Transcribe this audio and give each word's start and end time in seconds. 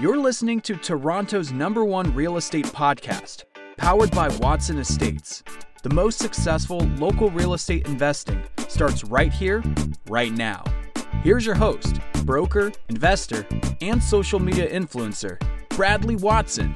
You're 0.00 0.16
listening 0.16 0.62
to 0.62 0.76
Toronto's 0.76 1.52
number 1.52 1.84
one 1.84 2.14
real 2.14 2.38
estate 2.38 2.64
podcast, 2.64 3.44
powered 3.76 4.10
by 4.12 4.28
Watson 4.38 4.78
Estates. 4.78 5.42
The 5.82 5.90
most 5.90 6.18
successful 6.18 6.78
local 6.96 7.28
real 7.30 7.52
estate 7.52 7.86
investing 7.86 8.42
starts 8.66 9.04
right 9.04 9.30
here, 9.30 9.62
right 10.08 10.32
now. 10.32 10.64
Here's 11.22 11.44
your 11.44 11.54
host, 11.54 12.00
broker, 12.24 12.72
investor, 12.88 13.46
and 13.82 14.02
social 14.02 14.38
media 14.40 14.70
influencer, 14.72 15.38
Bradley 15.68 16.16
Watson. 16.16 16.74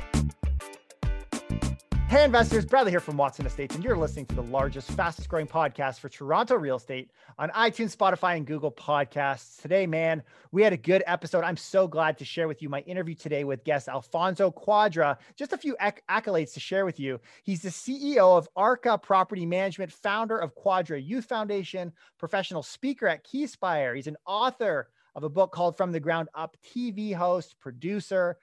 Hey, 2.14 2.22
investors, 2.22 2.64
Bradley 2.64 2.92
here 2.92 3.00
from 3.00 3.16
Watson 3.16 3.44
Estates, 3.44 3.74
and 3.74 3.82
you're 3.82 3.96
listening 3.96 4.26
to 4.26 4.36
the 4.36 4.42
largest, 4.42 4.88
fastest 4.92 5.28
growing 5.28 5.48
podcast 5.48 5.98
for 5.98 6.08
Toronto 6.08 6.54
real 6.54 6.76
estate 6.76 7.10
on 7.40 7.50
iTunes, 7.50 7.96
Spotify, 7.96 8.36
and 8.36 8.46
Google 8.46 8.70
Podcasts. 8.70 9.60
Today, 9.60 9.84
man, 9.84 10.22
we 10.52 10.62
had 10.62 10.72
a 10.72 10.76
good 10.76 11.02
episode. 11.08 11.42
I'm 11.42 11.56
so 11.56 11.88
glad 11.88 12.16
to 12.18 12.24
share 12.24 12.46
with 12.46 12.62
you 12.62 12.68
my 12.68 12.82
interview 12.82 13.16
today 13.16 13.42
with 13.42 13.64
guest 13.64 13.88
Alfonso 13.88 14.52
Cuadra. 14.52 15.18
Just 15.34 15.54
a 15.54 15.58
few 15.58 15.76
acc- 15.80 16.04
accolades 16.08 16.54
to 16.54 16.60
share 16.60 16.84
with 16.84 17.00
you. 17.00 17.18
He's 17.42 17.62
the 17.62 17.70
CEO 17.70 18.38
of 18.38 18.48
Arca 18.54 18.96
Property 18.96 19.44
Management, 19.44 19.90
founder 19.90 20.38
of 20.38 20.54
Cuadra 20.54 21.04
Youth 21.04 21.24
Foundation, 21.24 21.92
professional 22.16 22.62
speaker 22.62 23.08
at 23.08 23.26
Keyspire. 23.26 23.96
He's 23.96 24.06
an 24.06 24.18
author 24.24 24.88
of 25.16 25.24
a 25.24 25.28
book 25.28 25.50
called 25.50 25.76
From 25.76 25.90
the 25.90 25.98
Ground 25.98 26.28
Up, 26.36 26.56
TV 26.64 27.12
host, 27.12 27.58
producer 27.58 28.36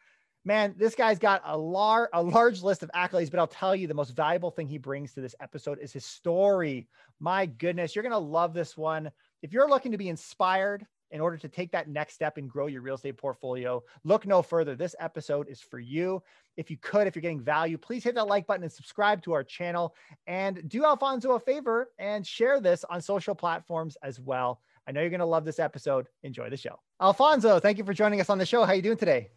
man, 0.44 0.76
this 0.78 0.96
guy's 0.96 1.20
got 1.20 1.42
a, 1.46 1.58
lar- 1.58 2.10
a 2.14 2.22
large 2.22 2.64
list 2.64 2.84
of 2.84 2.92
accolades, 2.96 3.30
but 3.30 3.40
I'll 3.40 3.48
tell 3.48 3.76
you 3.76 3.88
the 3.88 3.94
most 3.94 4.12
valuable 4.12 4.52
thing 4.52 4.68
he 4.68 4.78
brings 4.78 5.14
to 5.14 5.22
this 5.22 5.36
episode 5.40 5.80
is 5.80 5.94
his 5.94 6.06
story. 6.06 6.88
My 7.20 7.46
goodness, 7.46 7.96
you're 7.96 8.04
going 8.04 8.12
to 8.12 8.18
love 8.18 8.54
this 8.54 8.76
one. 8.76 9.12
If 9.44 9.54
you're 9.54 9.70
looking 9.70 9.92
to 9.92 9.98
be 9.98 10.10
inspired 10.10 10.86
in 11.12 11.22
order 11.22 11.38
to 11.38 11.50
take 11.50 11.72
that 11.72 11.90
next 11.90 12.14
step 12.14 12.38
and 12.38 12.50
grow 12.50 12.68
your 12.68 12.82
real 12.82 12.96
estate 12.96 13.18
portfolio, 13.18 13.84
look 14.04 14.26
no 14.26 14.42
further. 14.42 14.76
This 14.76 14.96
episode 15.00 15.48
is 15.50 15.62
for 15.62 15.80
you. 15.80 16.24
If 16.58 16.72
you 16.72 16.78
could, 16.78 17.06
if 17.06 17.16
you're 17.16 17.22
getting 17.22 17.42
value, 17.42 17.78
please 17.78 18.04
hit 18.04 18.16
that 18.16 18.28
like 18.28 18.48
button 18.48 18.64
and 18.64 18.72
subscribe 18.72 19.22
to 19.24 19.34
our 19.34 19.44
channel. 19.44 19.96
And 20.26 20.68
do 20.68 20.86
Alfonso 20.86 21.32
a 21.32 21.40
favor 21.40 21.90
and 22.00 22.26
share 22.26 22.60
this 22.60 22.84
on 22.90 23.02
social 23.02 23.36
platforms 23.36 23.98
as 24.04 24.20
well. 24.20 24.62
I 24.88 24.92
know 24.92 25.02
you're 25.02 25.10
going 25.12 25.20
to 25.20 25.26
love 25.26 25.46
this 25.46 25.60
episode. 25.60 26.08
Enjoy 26.24 26.50
the 26.50 26.58
show. 26.58 26.80
Alfonso, 27.00 27.60
thank 27.60 27.78
you 27.78 27.84
for 27.84 27.94
joining 27.94 28.20
us 28.20 28.30
on 28.30 28.38
the 28.38 28.46
show. 28.46 28.66
How 28.66 28.74
you 28.74 28.82
doing 28.82 28.98
today? 28.98 29.30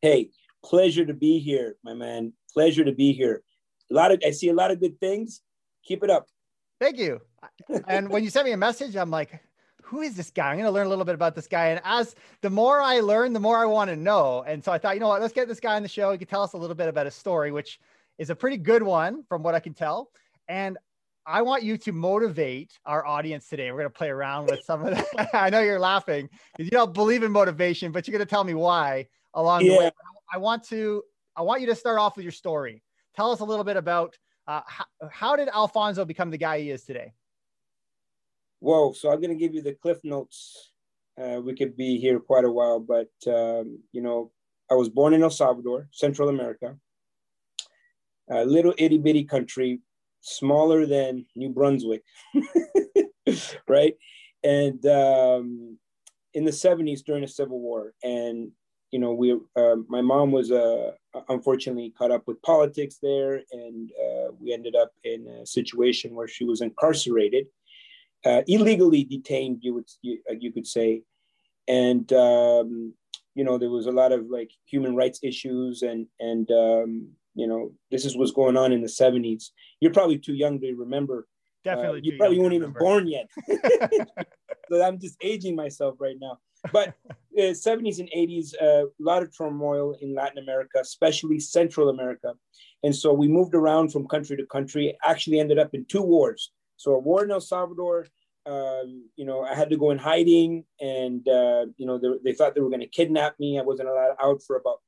Hey, 0.00 0.30
pleasure 0.64 1.04
to 1.04 1.14
be 1.14 1.38
here, 1.38 1.76
my 1.84 1.94
man. 1.94 2.32
Pleasure 2.52 2.84
to 2.84 2.92
be 2.92 3.12
here. 3.12 3.42
A 3.90 3.94
lot 3.94 4.10
of 4.10 4.20
I 4.26 4.30
see 4.30 4.48
a 4.48 4.54
lot 4.54 4.70
of 4.70 4.80
good 4.80 4.98
things. 4.98 5.42
Keep 5.84 6.02
it 6.02 6.10
up. 6.10 6.26
Thank 6.80 6.98
you. 6.98 7.20
and 7.86 8.08
when 8.08 8.24
you 8.24 8.30
sent 8.30 8.46
me 8.46 8.52
a 8.52 8.56
message, 8.56 8.96
I'm 8.96 9.10
like, 9.10 9.40
who 9.82 10.00
is 10.00 10.16
this 10.16 10.30
guy? 10.30 10.50
I'm 10.50 10.56
going 10.56 10.64
to 10.64 10.70
learn 10.70 10.86
a 10.86 10.88
little 10.88 11.04
bit 11.04 11.14
about 11.14 11.34
this 11.34 11.46
guy. 11.46 11.66
And 11.66 11.80
as 11.84 12.14
the 12.40 12.48
more 12.48 12.80
I 12.80 13.00
learn, 13.00 13.34
the 13.34 13.40
more 13.40 13.58
I 13.58 13.66
want 13.66 13.90
to 13.90 13.96
know. 13.96 14.42
And 14.46 14.64
so 14.64 14.72
I 14.72 14.78
thought, 14.78 14.94
you 14.94 15.00
know 15.00 15.08
what, 15.08 15.20
let's 15.20 15.34
get 15.34 15.46
this 15.46 15.60
guy 15.60 15.76
on 15.76 15.82
the 15.82 15.88
show. 15.88 16.10
He 16.10 16.18
could 16.18 16.28
tell 16.28 16.42
us 16.42 16.54
a 16.54 16.56
little 16.56 16.74
bit 16.74 16.88
about 16.88 17.04
his 17.04 17.14
story, 17.14 17.52
which 17.52 17.78
is 18.18 18.30
a 18.30 18.34
pretty 18.34 18.56
good 18.56 18.82
one 18.82 19.24
from 19.28 19.42
what 19.42 19.54
I 19.54 19.60
can 19.60 19.74
tell. 19.74 20.10
And 20.48 20.78
I 21.26 21.42
want 21.42 21.62
you 21.62 21.76
to 21.78 21.92
motivate 21.92 22.78
our 22.86 23.06
audience 23.06 23.46
today. 23.48 23.70
We're 23.70 23.78
going 23.78 23.90
to 23.90 23.98
play 23.98 24.08
around 24.08 24.46
with 24.46 24.64
some 24.64 24.86
of 24.86 24.94
that. 24.94 25.28
I 25.34 25.50
know 25.50 25.60
you're 25.60 25.78
laughing 25.78 26.28
because 26.52 26.64
you 26.64 26.70
don't 26.70 26.94
believe 26.94 27.22
in 27.22 27.30
motivation, 27.30 27.92
but 27.92 28.08
you're 28.08 28.16
going 28.16 28.26
to 28.26 28.30
tell 28.30 28.44
me 28.44 28.54
why 28.54 29.06
along 29.34 29.64
yeah. 29.64 29.72
the 29.72 29.78
way. 29.78 29.86
I 29.86 30.13
want 30.38 30.64
to 30.68 31.02
I 31.36 31.42
want 31.42 31.60
you 31.60 31.66
to 31.68 31.74
start 31.74 31.98
off 31.98 32.16
with 32.16 32.24
your 32.24 32.32
story. 32.32 32.82
Tell 33.16 33.30
us 33.30 33.40
a 33.40 33.44
little 33.44 33.64
bit 33.64 33.76
about 33.76 34.16
uh, 34.46 34.60
how, 34.66 34.84
how 35.10 35.36
did 35.36 35.48
Alfonso 35.48 36.04
become 36.04 36.30
the 36.30 36.38
guy 36.38 36.60
he 36.60 36.70
is 36.70 36.84
today? 36.84 37.12
Whoa! 38.60 38.92
So 38.92 39.10
I'm 39.10 39.20
going 39.20 39.36
to 39.36 39.42
give 39.42 39.54
you 39.54 39.62
the 39.62 39.74
cliff 39.74 39.98
notes. 40.04 40.72
Uh, 41.20 41.40
we 41.44 41.54
could 41.54 41.76
be 41.76 41.98
here 41.98 42.18
quite 42.18 42.44
a 42.44 42.50
while, 42.50 42.80
but 42.80 43.10
um, 43.26 43.78
you 43.92 44.02
know, 44.02 44.32
I 44.70 44.74
was 44.74 44.88
born 44.88 45.14
in 45.14 45.22
El 45.22 45.30
Salvador, 45.30 45.88
Central 45.92 46.28
America, 46.28 46.76
a 48.30 48.44
little 48.44 48.74
itty 48.78 48.98
bitty 48.98 49.24
country, 49.24 49.80
smaller 50.20 50.86
than 50.86 51.26
New 51.36 51.50
Brunswick, 51.50 52.02
right? 53.68 53.94
And 54.42 54.84
um, 54.86 55.78
in 56.32 56.44
the 56.44 56.50
70s 56.50 57.04
during 57.04 57.22
the 57.22 57.28
Civil 57.28 57.60
War, 57.60 57.94
and 58.02 58.50
you 58.94 59.00
know, 59.00 59.12
we 59.12 59.32
uh, 59.56 59.74
my 59.88 60.00
mom 60.00 60.30
was 60.30 60.52
uh, 60.52 60.92
unfortunately 61.28 61.92
caught 61.98 62.12
up 62.12 62.28
with 62.28 62.40
politics 62.42 62.98
there, 63.02 63.42
and 63.50 63.90
uh, 63.90 64.30
we 64.40 64.52
ended 64.52 64.76
up 64.76 64.92
in 65.02 65.26
a 65.26 65.44
situation 65.44 66.14
where 66.14 66.28
she 66.28 66.44
was 66.44 66.60
incarcerated, 66.60 67.46
uh, 68.24 68.42
illegally 68.46 69.02
detained. 69.02 69.58
You 69.62 69.74
would 69.74 69.88
you, 70.00 70.20
uh, 70.30 70.34
you 70.38 70.52
could 70.52 70.68
say, 70.68 71.02
and 71.66 72.06
um, 72.12 72.94
you 73.34 73.42
know 73.42 73.58
there 73.58 73.68
was 73.68 73.86
a 73.86 73.90
lot 73.90 74.12
of 74.12 74.26
like 74.30 74.52
human 74.64 74.94
rights 74.94 75.18
issues, 75.24 75.82
and 75.82 76.06
and 76.20 76.48
um, 76.52 77.08
you 77.34 77.48
know 77.48 77.72
this 77.90 78.04
is 78.04 78.16
what's 78.16 78.30
going 78.30 78.56
on 78.56 78.72
in 78.72 78.80
the 78.80 78.86
'70s. 78.86 79.46
You're 79.80 79.92
probably 79.92 80.18
too 80.18 80.34
young 80.34 80.60
to 80.60 80.72
remember. 80.72 81.26
Uh, 81.66 81.74
Definitely, 81.74 82.00
you 82.04 82.16
probably 82.16 82.38
weren't 82.38 82.54
even 82.54 82.72
born 82.78 83.08
yet. 83.08 83.28
so 84.70 84.84
I'm 84.84 85.00
just 85.00 85.16
aging 85.20 85.56
myself 85.56 85.96
right 85.98 86.16
now 86.20 86.38
but 86.72 86.94
uh, 87.08 87.52
70s 87.52 87.98
and 87.98 88.08
80s, 88.16 88.54
uh, 88.60 88.86
a 88.86 88.90
lot 88.98 89.22
of 89.22 89.36
turmoil 89.36 89.96
in 90.00 90.14
Latin 90.14 90.38
America, 90.38 90.78
especially 90.80 91.38
Central 91.38 91.88
America. 91.88 92.32
And 92.82 92.94
so 92.94 93.12
we 93.12 93.28
moved 93.28 93.54
around 93.54 93.92
from 93.92 94.06
country 94.06 94.36
to 94.36 94.46
country, 94.46 94.96
actually 95.04 95.40
ended 95.40 95.58
up 95.58 95.74
in 95.74 95.84
two 95.86 96.02
wars. 96.02 96.52
So 96.76 96.92
a 96.92 96.98
war 96.98 97.24
in 97.24 97.30
El 97.30 97.40
Salvador, 97.40 98.06
um, 98.46 99.08
you 99.16 99.24
know, 99.24 99.42
I 99.42 99.54
had 99.54 99.70
to 99.70 99.76
go 99.76 99.90
in 99.90 99.98
hiding 99.98 100.64
and, 100.80 101.26
uh, 101.26 101.66
you 101.76 101.86
know, 101.86 101.98
they, 101.98 102.08
they, 102.22 102.32
thought 102.34 102.54
they 102.54 102.60
were 102.60 102.68
going 102.68 102.80
to 102.80 102.86
kidnap 102.86 103.38
me. 103.40 103.58
I 103.58 103.62
wasn't 103.62 103.88
allowed 103.88 104.16
out 104.22 104.42
for 104.46 104.56
about, 104.56 104.80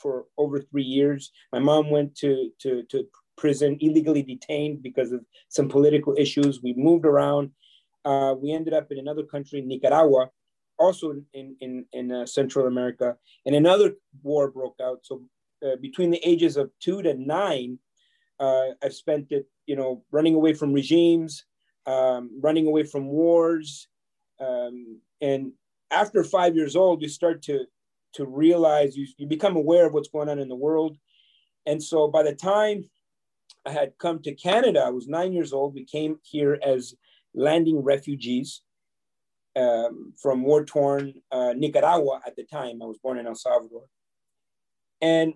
for 0.00 0.24
over 0.36 0.60
three 0.60 0.82
years. 0.82 1.30
My 1.52 1.60
mom 1.60 1.90
went 1.90 2.16
to, 2.16 2.50
to, 2.62 2.82
to 2.90 3.06
prison, 3.36 3.78
illegally 3.80 4.22
detained 4.22 4.82
because 4.82 5.12
of 5.12 5.24
some 5.48 5.68
political 5.68 6.14
issues. 6.18 6.60
We 6.62 6.74
moved 6.76 7.06
around. 7.06 7.50
Uh, 8.04 8.34
we 8.36 8.52
ended 8.52 8.74
up 8.74 8.90
in 8.90 8.98
another 8.98 9.22
country, 9.22 9.60
Nicaragua, 9.60 10.30
also 10.84 11.14
in 11.32 11.56
in 11.60 11.84
in 11.92 12.12
uh, 12.12 12.26
Central 12.26 12.66
America, 12.66 13.16
and 13.46 13.54
another 13.54 13.94
war 14.22 14.50
broke 14.50 14.78
out. 14.82 15.00
So 15.02 15.22
uh, 15.64 15.76
between 15.80 16.10
the 16.10 16.20
ages 16.28 16.56
of 16.56 16.70
two 16.80 17.02
to 17.02 17.14
nine, 17.14 17.78
uh, 18.38 18.68
I've 18.82 18.94
spent 18.94 19.32
it, 19.32 19.46
you 19.66 19.76
know, 19.76 20.04
running 20.10 20.34
away 20.34 20.54
from 20.54 20.72
regimes, 20.72 21.44
um, 21.86 22.30
running 22.40 22.66
away 22.66 22.84
from 22.84 23.06
wars, 23.06 23.88
um, 24.40 25.00
and 25.20 25.52
after 25.90 26.24
five 26.24 26.54
years 26.54 26.76
old, 26.76 27.02
you 27.02 27.08
start 27.08 27.42
to 27.42 27.66
to 28.14 28.26
realize 28.26 28.96
you 28.96 29.06
you 29.16 29.26
become 29.26 29.56
aware 29.56 29.86
of 29.86 29.92
what's 29.92 30.08
going 30.08 30.28
on 30.28 30.38
in 30.38 30.48
the 30.48 30.62
world, 30.66 30.96
and 31.66 31.82
so 31.82 32.08
by 32.08 32.22
the 32.22 32.34
time 32.34 32.84
I 33.66 33.70
had 33.70 33.98
come 33.98 34.20
to 34.22 34.34
Canada, 34.34 34.80
I 34.86 34.90
was 34.90 35.08
nine 35.08 35.32
years 35.32 35.52
old. 35.52 35.74
We 35.74 35.84
came 35.84 36.18
here 36.22 36.58
as 36.62 36.94
landing 37.34 37.82
refugees 37.82 38.62
um, 39.56 40.12
from 40.20 40.42
war 40.42 40.64
torn 40.64 41.14
uh, 41.30 41.52
Nicaragua 41.56 42.20
at 42.26 42.36
the 42.36 42.44
time. 42.44 42.82
I 42.82 42.86
was 42.86 42.98
born 42.98 43.18
in 43.18 43.26
El 43.26 43.34
Salvador. 43.34 43.84
And, 45.00 45.34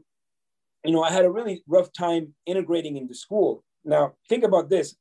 you 0.84 0.92
know, 0.92 1.02
I 1.02 1.10
had 1.10 1.24
a 1.24 1.30
really 1.30 1.62
rough 1.66 1.92
time 1.92 2.34
integrating 2.46 2.96
into 2.96 3.14
school. 3.14 3.64
Now, 3.84 4.14
think 4.28 4.44
about 4.44 4.68
this 4.68 4.96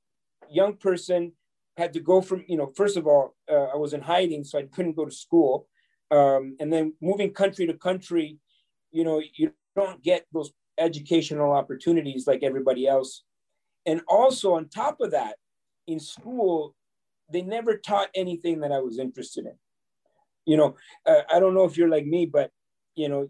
young 0.49 0.75
person 0.77 1.33
had 1.77 1.93
to 1.93 1.99
go 1.99 2.21
from, 2.21 2.43
you 2.47 2.57
know, 2.57 2.71
first 2.75 2.97
of 2.97 3.05
all, 3.07 3.35
uh, 3.51 3.65
I 3.65 3.75
was 3.75 3.93
in 3.93 4.01
hiding, 4.01 4.43
so 4.43 4.57
I 4.57 4.63
couldn't 4.63 4.95
go 4.95 5.05
to 5.05 5.11
school. 5.11 5.67
Um, 6.09 6.55
and 6.59 6.71
then 6.71 6.93
moving 7.01 7.33
country 7.33 7.67
to 7.67 7.73
country, 7.73 8.39
you 8.91 9.03
know, 9.03 9.21
you 9.35 9.51
don't 9.75 10.01
get 10.01 10.25
those 10.33 10.51
educational 10.77 11.51
opportunities 11.51 12.25
like 12.27 12.43
everybody 12.43 12.87
else. 12.87 13.23
And 13.85 14.01
also, 14.07 14.55
on 14.55 14.69
top 14.69 15.01
of 15.01 15.11
that, 15.11 15.35
in 15.85 15.99
school, 15.99 16.75
they 17.31 17.41
never 17.41 17.77
taught 17.77 18.09
anything 18.15 18.61
that 18.61 18.71
I 18.71 18.79
was 18.79 18.99
interested 18.99 19.45
in. 19.45 19.53
You 20.45 20.57
know, 20.57 20.75
uh, 21.05 21.21
I 21.31 21.39
don't 21.39 21.53
know 21.53 21.65
if 21.65 21.77
you're 21.77 21.89
like 21.89 22.05
me, 22.05 22.25
but 22.25 22.51
you 22.95 23.09
know, 23.09 23.27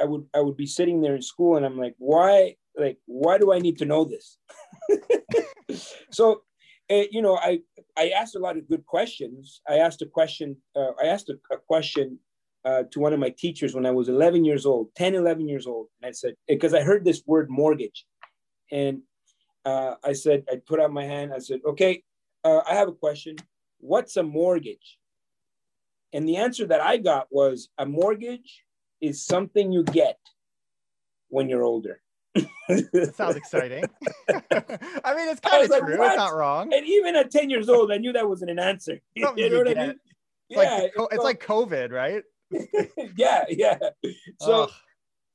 I 0.00 0.04
would 0.04 0.26
I 0.34 0.40
would 0.40 0.56
be 0.56 0.66
sitting 0.66 1.00
there 1.00 1.14
in 1.14 1.22
school 1.22 1.56
and 1.56 1.64
I'm 1.64 1.78
like, 1.78 1.94
why 1.98 2.56
like 2.76 2.98
why 3.06 3.38
do 3.38 3.52
I 3.52 3.58
need 3.58 3.78
to 3.78 3.84
know 3.84 4.04
this? 4.04 4.38
so, 6.10 6.42
uh, 6.90 7.04
you 7.10 7.22
know, 7.22 7.36
I 7.36 7.60
I 7.96 8.08
asked 8.08 8.34
a 8.34 8.40
lot 8.40 8.56
of 8.56 8.68
good 8.68 8.84
questions. 8.86 9.60
I 9.68 9.78
asked 9.78 10.02
a 10.02 10.06
question. 10.06 10.56
Uh, 10.74 10.92
I 11.00 11.06
asked 11.06 11.30
a, 11.30 11.54
a 11.54 11.58
question 11.58 12.18
uh, 12.64 12.84
to 12.90 13.00
one 13.00 13.12
of 13.12 13.20
my 13.20 13.30
teachers 13.30 13.74
when 13.74 13.86
I 13.86 13.90
was 13.90 14.08
11 14.08 14.44
years 14.44 14.64
old, 14.64 14.88
10, 14.96 15.14
11 15.14 15.48
years 15.48 15.66
old. 15.66 15.88
And 16.00 16.08
I 16.08 16.12
said, 16.12 16.34
because 16.48 16.74
I 16.74 16.82
heard 16.82 17.04
this 17.04 17.22
word 17.26 17.48
mortgage. 17.50 18.06
And 18.72 19.02
uh, 19.64 19.94
I 20.02 20.14
said, 20.14 20.44
I 20.50 20.56
put 20.66 20.80
out 20.80 20.92
my 20.92 21.04
hand. 21.04 21.32
I 21.34 21.38
said, 21.38 21.60
okay, 21.66 22.02
uh, 22.44 22.60
I 22.68 22.74
have 22.74 22.88
a 22.88 22.92
question. 22.92 23.36
What's 23.78 24.16
a 24.16 24.22
mortgage? 24.22 24.98
And 26.12 26.28
the 26.28 26.36
answer 26.36 26.66
that 26.66 26.80
I 26.80 26.98
got 26.98 27.26
was 27.30 27.68
a 27.78 27.86
mortgage 27.86 28.64
is 29.00 29.24
something 29.24 29.72
you 29.72 29.82
get 29.82 30.18
when 31.28 31.48
you're 31.48 31.64
older. 31.64 32.00
sounds 33.14 33.36
exciting. 33.36 33.84
I 34.28 35.14
mean, 35.14 35.28
it's 35.28 35.40
kind 35.40 35.64
of 35.64 35.70
like, 35.70 35.82
true. 35.82 35.98
What? 35.98 36.12
It's 36.12 36.16
not 36.16 36.34
wrong. 36.34 36.72
And 36.72 36.86
even 36.86 37.16
at 37.16 37.30
10 37.30 37.50
years 37.50 37.68
old, 37.68 37.92
I 37.92 37.98
knew 37.98 38.12
that 38.12 38.28
wasn't 38.28 38.52
an 38.52 38.58
answer. 38.58 39.00
You 39.14 39.24
know 39.36 39.58
what 39.58 39.68
I 39.68 39.86
mean? 39.86 39.90
It's 39.90 39.98
yeah. 40.50 40.88
Like, 40.96 41.12
it's 41.12 41.24
like 41.24 41.44
COVID, 41.44 41.90
right? 41.90 42.22
yeah, 43.16 43.44
yeah. 43.48 43.78
So, 44.40 44.70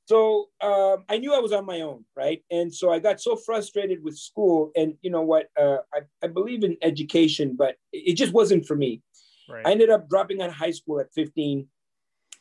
so 0.09 0.49
um, 0.61 1.03
I 1.07 1.19
knew 1.19 1.35
I 1.35 1.39
was 1.39 1.51
on 1.51 1.67
my 1.67 1.81
own, 1.81 2.03
right? 2.15 2.41
And 2.49 2.73
so 2.73 2.91
I 2.91 2.97
got 2.97 3.21
so 3.21 3.35
frustrated 3.35 4.03
with 4.03 4.17
school. 4.17 4.71
And 4.75 4.95
you 5.03 5.11
know 5.11 5.21
what? 5.21 5.49
Uh, 5.55 5.77
I, 5.93 5.99
I 6.23 6.27
believe 6.27 6.63
in 6.63 6.77
education, 6.81 7.55
but 7.55 7.75
it 7.93 8.15
just 8.15 8.33
wasn't 8.33 8.65
for 8.65 8.75
me. 8.75 9.03
Right. 9.47 9.67
I 9.67 9.71
ended 9.71 9.91
up 9.91 10.09
dropping 10.09 10.41
out 10.41 10.49
of 10.49 10.55
high 10.55 10.71
school 10.71 10.99
at 10.99 11.13
15. 11.13 11.67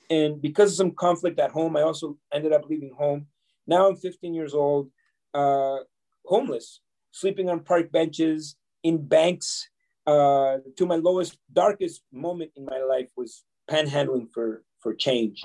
And 0.08 0.40
because 0.40 0.70
of 0.70 0.76
some 0.78 0.92
conflict 0.92 1.38
at 1.38 1.50
home, 1.50 1.76
I 1.76 1.82
also 1.82 2.16
ended 2.32 2.54
up 2.54 2.64
leaving 2.70 2.94
home. 2.96 3.26
Now 3.66 3.86
I'm 3.86 3.96
15 3.96 4.32
years 4.32 4.54
old, 4.54 4.88
uh, 5.34 5.80
homeless, 6.24 6.80
sleeping 7.10 7.50
on 7.50 7.60
park 7.60 7.92
benches, 7.92 8.56
in 8.82 9.06
banks. 9.06 9.68
Uh, 10.06 10.56
to 10.78 10.86
my 10.86 10.96
lowest, 10.96 11.36
darkest 11.52 12.00
moment 12.10 12.50
in 12.56 12.64
my 12.64 12.78
life 12.78 13.10
was 13.14 13.44
panhandling 13.70 14.32
for, 14.32 14.64
for 14.80 14.94
change. 14.94 15.44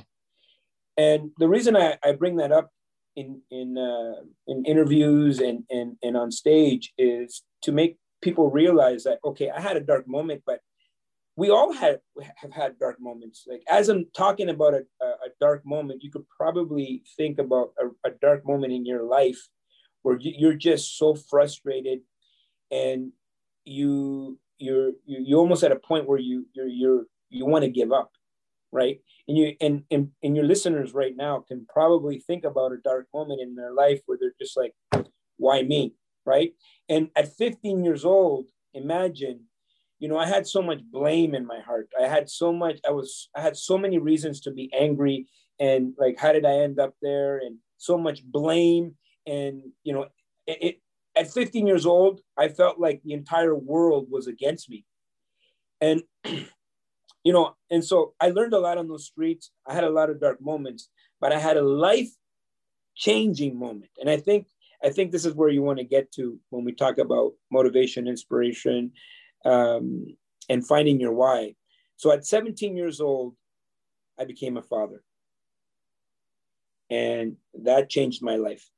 And 0.98 1.32
the 1.38 1.48
reason 1.48 1.76
I, 1.76 1.98
I 2.04 2.14
bring 2.14 2.38
that 2.38 2.52
up 2.52 2.70
in 3.16 3.42
in 3.52 3.78
uh, 3.78 4.22
in 4.48 4.66
interviews 4.66 5.40
and, 5.40 5.64
and 5.70 5.96
and 6.04 6.18
on 6.18 6.32
stage 6.32 6.94
is 6.98 7.44
to 7.64 7.72
make 7.72 7.98
people 8.22 8.50
realize 8.50 9.04
that 9.04 9.20
okay, 9.26 9.50
I 9.50 9.60
had 9.62 9.78
a 9.78 9.82
dark 9.82 10.08
moment, 10.08 10.44
but 10.46 10.60
we 11.36 11.50
all 11.50 11.74
had 11.74 12.00
have 12.36 12.52
had 12.52 12.80
dark 12.80 13.00
moments. 13.00 13.46
Like 13.48 13.64
as 13.70 13.90
I'm 13.90 14.06
talking 14.16 14.50
about 14.50 14.74
a, 14.74 14.84
a 15.02 15.30
dark 15.40 15.66
moment, 15.66 16.04
you 16.04 16.12
could 16.12 16.28
probably 16.30 17.04
think 17.18 17.40
about 17.40 17.74
a, 17.80 18.10
a 18.10 18.12
dark 18.22 18.46
moment 18.46 18.74
in 18.74 18.86
your 18.86 19.04
life 19.04 19.40
where 20.04 20.18
you're 20.20 20.54
just 20.54 20.98
so 20.98 21.16
frustrated 21.16 22.02
and 22.72 23.12
you 23.66 24.38
you're 24.60 24.92
you, 25.06 25.20
you 25.26 25.38
almost 25.38 25.64
at 25.64 25.72
a 25.72 25.78
point 25.78 26.08
where 26.08 26.20
you 26.20 26.46
you're 26.54 26.68
you're 26.68 27.04
you 27.30 27.46
want 27.46 27.64
to 27.64 27.70
give 27.70 27.92
up 27.92 28.12
right? 28.74 29.00
And 29.28 29.38
you 29.38 29.56
and, 29.62 29.84
and 29.92 30.10
and 30.22 30.36
your 30.36 30.46
listeners 30.46 30.94
right 30.94 31.16
now 31.16 31.46
can 31.48 31.66
probably 31.70 32.20
think 32.20 32.44
about 32.44 32.74
a 32.74 32.78
dark 32.78 33.08
moment 33.14 33.42
in 33.42 33.56
their 33.56 33.74
life 33.74 34.02
where 34.06 34.18
they're 34.20 34.36
just 34.40 34.58
like 34.58 34.74
why 35.38 35.62
me 35.62 35.94
right? 36.26 36.54
And 36.90 37.10
at 37.16 37.36
15 37.36 37.84
years 37.84 38.06
old 38.06 38.50
imagine 38.74 39.42
you 40.00 40.10
know 40.10 40.18
i 40.18 40.26
had 40.26 40.48
so 40.48 40.62
much 40.62 40.80
blame 40.92 41.36
in 41.36 41.46
my 41.46 41.60
heart. 41.60 41.88
I 42.00 42.08
had 42.08 42.30
so 42.30 42.52
much 42.52 42.80
i 42.88 42.92
was 42.92 43.30
i 43.36 43.42
had 43.42 43.56
so 43.56 43.78
many 43.78 43.98
reasons 44.00 44.42
to 44.42 44.52
be 44.52 44.72
angry 44.78 45.28
and 45.60 45.94
like 45.98 46.18
how 46.20 46.34
did 46.34 46.46
i 46.46 46.60
end 46.60 46.80
up 46.80 46.96
there? 47.02 47.38
And 47.38 47.58
so 47.78 47.98
much 47.98 48.24
blame 48.24 48.96
and 49.28 49.62
you 49.84 49.94
know 49.94 50.08
it, 50.48 50.58
it 50.62 50.82
at 51.16 51.32
15 51.32 51.68
years 51.68 51.86
old 51.86 52.22
i 52.38 52.48
felt 52.48 52.80
like 52.80 53.02
the 53.04 53.14
entire 53.14 53.56
world 53.56 54.08
was 54.10 54.28
against 54.28 54.70
me. 54.70 54.86
And 55.80 56.04
you 57.24 57.32
know, 57.32 57.56
and 57.70 57.84
so 57.84 58.14
I 58.20 58.30
learned 58.30 58.54
a 58.54 58.60
lot 58.60 58.78
on 58.78 58.88
those 58.88 59.06
streets. 59.06 59.52
I 59.66 59.74
had 59.74 59.84
a 59.84 59.90
lot 59.90 60.10
of 60.10 60.20
dark 60.20 60.42
moments, 60.42 60.90
but 61.22 61.32
I 61.32 61.40
had 61.40 61.58
a 61.58 61.62
life 61.62 62.10
changing 62.96 63.58
moment. 63.58 63.92
And 64.00 64.10
I 64.10 64.18
think 64.18 64.48
I 64.84 64.90
think 64.90 65.12
this 65.12 65.26
is 65.26 65.34
where 65.34 65.50
you 65.50 65.62
want 65.62 65.80
to 65.80 65.86
get 65.86 66.12
to 66.14 66.38
when 66.50 66.66
we 66.66 66.74
talk 66.74 66.98
about 66.98 67.32
motivation, 67.50 68.06
inspiration, 68.06 68.92
um, 69.46 70.06
and 70.50 70.68
finding 70.68 71.00
your 71.00 71.14
why. 71.14 71.56
So 71.96 72.12
at 72.12 72.26
17 72.26 72.76
years 72.76 73.00
old, 73.00 73.36
I 74.20 74.26
became 74.26 74.58
a 74.58 74.62
father. 74.62 75.02
And 76.90 77.38
that 77.64 77.90
changed 77.90 78.22
my 78.22 78.36
life 78.36 78.70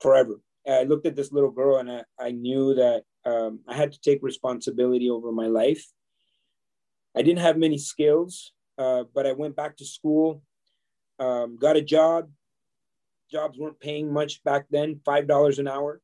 forever. 0.00 0.40
I 0.66 0.84
looked 0.84 1.06
at 1.06 1.16
this 1.16 1.32
little 1.32 1.50
girl 1.50 1.76
and 1.78 1.90
I, 1.90 2.02
I 2.18 2.30
knew 2.30 2.74
that 2.74 3.02
um, 3.26 3.60
I 3.68 3.74
had 3.74 3.92
to 3.92 4.00
take 4.00 4.22
responsibility 4.22 5.10
over 5.10 5.32
my 5.32 5.46
life 5.46 5.86
I 7.18 7.22
didn't 7.22 7.40
have 7.40 7.58
many 7.58 7.78
skills, 7.78 8.52
uh, 8.78 9.02
but 9.12 9.26
I 9.26 9.32
went 9.32 9.56
back 9.56 9.76
to 9.78 9.84
school, 9.84 10.40
um, 11.18 11.58
got 11.60 11.76
a 11.76 11.82
job. 11.82 12.30
Jobs 13.28 13.58
weren't 13.58 13.80
paying 13.80 14.12
much 14.12 14.42
back 14.44 14.66
then, 14.70 15.00
$5 15.04 15.58
an 15.58 15.66
hour. 15.66 16.00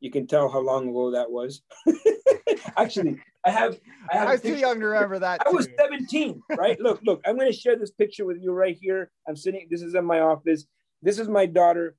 You 0.00 0.10
can 0.10 0.26
tell 0.26 0.48
how 0.48 0.58
long 0.58 0.88
ago 0.88 1.12
that 1.12 1.30
was. 1.30 1.62
Actually, 2.76 3.20
I 3.46 3.50
have. 3.50 3.78
I, 4.12 4.16
have 4.16 4.28
I 4.28 4.32
was 4.32 4.40
too 4.40 4.56
young 4.56 4.80
to 4.80 4.86
remember 4.86 5.20
that. 5.20 5.42
I 5.46 5.50
too. 5.50 5.56
was 5.56 5.68
17, 5.78 6.42
right? 6.58 6.78
look, 6.80 7.00
look, 7.04 7.20
I'm 7.24 7.36
going 7.38 7.50
to 7.50 7.56
share 7.56 7.76
this 7.76 7.92
picture 7.92 8.26
with 8.26 8.38
you 8.42 8.52
right 8.52 8.76
here. 8.78 9.12
I'm 9.28 9.36
sitting, 9.36 9.68
this 9.70 9.82
is 9.82 9.94
in 9.94 10.04
my 10.04 10.20
office. 10.20 10.66
This 11.02 11.20
is 11.20 11.28
my 11.28 11.46
daughter, 11.46 11.94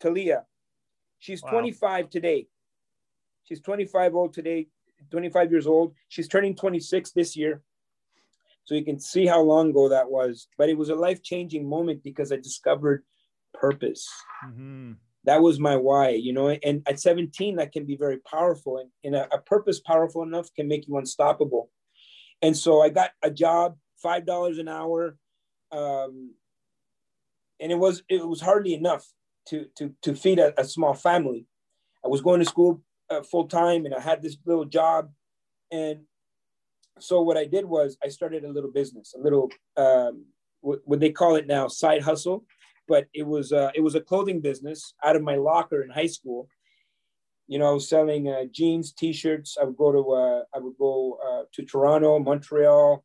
Talia. 0.00 0.42
She's 1.20 1.40
wow. 1.40 1.50
25 1.50 2.10
today. 2.10 2.48
She's 3.44 3.60
25 3.60 4.16
old 4.16 4.34
today, 4.34 4.66
25 5.12 5.52
years 5.52 5.68
old. 5.68 5.94
She's 6.08 6.26
turning 6.26 6.56
26 6.56 7.12
this 7.12 7.36
year. 7.36 7.62
So 8.64 8.74
you 8.74 8.84
can 8.84 9.00
see 9.00 9.26
how 9.26 9.42
long 9.42 9.70
ago 9.70 9.88
that 9.88 10.10
was. 10.10 10.48
But 10.56 10.68
it 10.68 10.78
was 10.78 10.88
a 10.88 10.94
life 10.94 11.22
changing 11.22 11.68
moment 11.68 12.02
because 12.02 12.32
I 12.32 12.36
discovered 12.36 13.04
purpose. 13.54 14.08
Mm-hmm. 14.46 14.92
That 15.24 15.42
was 15.42 15.60
my 15.60 15.76
why, 15.76 16.10
you 16.10 16.32
know. 16.32 16.48
And 16.48 16.82
at 16.86 17.00
17, 17.00 17.56
that 17.56 17.72
can 17.72 17.84
be 17.84 17.96
very 17.96 18.18
powerful. 18.18 18.78
And, 18.78 18.90
and 19.04 19.14
a, 19.14 19.34
a 19.34 19.40
purpose 19.40 19.80
powerful 19.80 20.22
enough 20.22 20.52
can 20.54 20.68
make 20.68 20.88
you 20.88 20.96
unstoppable. 20.96 21.70
And 22.40 22.56
so 22.56 22.82
I 22.82 22.88
got 22.88 23.10
a 23.22 23.30
job, 23.30 23.76
$5 24.04 24.58
an 24.58 24.68
hour. 24.68 25.16
Um, 25.70 26.34
and 27.60 27.70
it 27.70 27.78
was 27.78 28.02
it 28.08 28.26
was 28.26 28.40
hardly 28.40 28.74
enough 28.74 29.06
to 29.46 29.66
to 29.76 29.94
to 30.02 30.14
feed 30.14 30.38
a, 30.38 30.60
a 30.60 30.64
small 30.64 30.94
family. 30.94 31.46
I 32.04 32.08
was 32.08 32.20
going 32.20 32.40
to 32.40 32.46
school 32.46 32.82
uh, 33.08 33.22
full 33.22 33.46
time, 33.46 33.86
and 33.86 33.94
I 33.94 34.00
had 34.00 34.20
this 34.20 34.36
little 34.44 34.64
job, 34.64 35.10
and 35.70 36.00
so 36.98 37.22
what 37.22 37.36
I 37.36 37.44
did 37.44 37.64
was 37.64 37.96
I 38.02 38.08
started 38.08 38.44
a 38.44 38.52
little 38.52 38.70
business, 38.70 39.14
a 39.16 39.20
little 39.20 39.50
um, 39.76 40.26
what, 40.60 40.80
what, 40.84 41.00
they 41.00 41.10
call 41.10 41.36
it 41.36 41.46
now 41.46 41.68
side 41.68 42.02
hustle, 42.02 42.44
but 42.86 43.06
it 43.14 43.26
was 43.26 43.52
uh, 43.52 43.70
it 43.74 43.80
was 43.80 43.94
a 43.94 44.00
clothing 44.00 44.40
business 44.40 44.94
out 45.04 45.16
of 45.16 45.22
my 45.22 45.36
locker 45.36 45.82
in 45.82 45.90
high 45.90 46.06
school. 46.06 46.48
You 47.48 47.58
know, 47.58 47.78
selling 47.78 48.28
uh, 48.28 48.44
jeans, 48.50 48.92
t-shirts. 48.92 49.56
I 49.60 49.64
would 49.64 49.76
go 49.76 49.92
to 49.92 50.12
uh, 50.12 50.42
I 50.54 50.58
would 50.58 50.76
go 50.78 51.18
uh, 51.26 51.42
to 51.52 51.64
Toronto, 51.64 52.18
Montreal, 52.18 53.04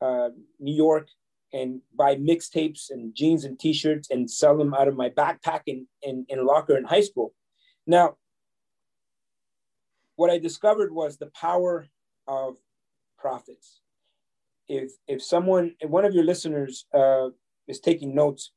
uh, 0.00 0.28
New 0.60 0.74
York, 0.74 1.08
and 1.52 1.80
buy 1.94 2.16
mixtapes 2.16 2.90
and 2.90 3.14
jeans 3.14 3.44
and 3.44 3.58
t-shirts 3.58 4.10
and 4.10 4.30
sell 4.30 4.56
them 4.56 4.74
out 4.74 4.88
of 4.88 4.96
my 4.96 5.10
backpack 5.10 5.62
in, 5.66 5.86
in, 6.02 6.24
in 6.28 6.44
locker 6.44 6.76
in 6.76 6.84
high 6.84 7.02
school. 7.02 7.34
Now, 7.86 8.16
what 10.16 10.30
I 10.30 10.38
discovered 10.38 10.92
was 10.92 11.18
the 11.18 11.30
power 11.34 11.86
of 12.26 12.56
profits. 13.22 13.80
If 14.68 14.92
if 15.06 15.22
someone, 15.22 15.76
if 15.80 15.88
one 15.88 16.04
of 16.04 16.14
your 16.14 16.24
listeners 16.24 16.86
uh, 16.92 17.28
is 17.68 17.80
taking 17.80 18.14
notes, 18.14 18.52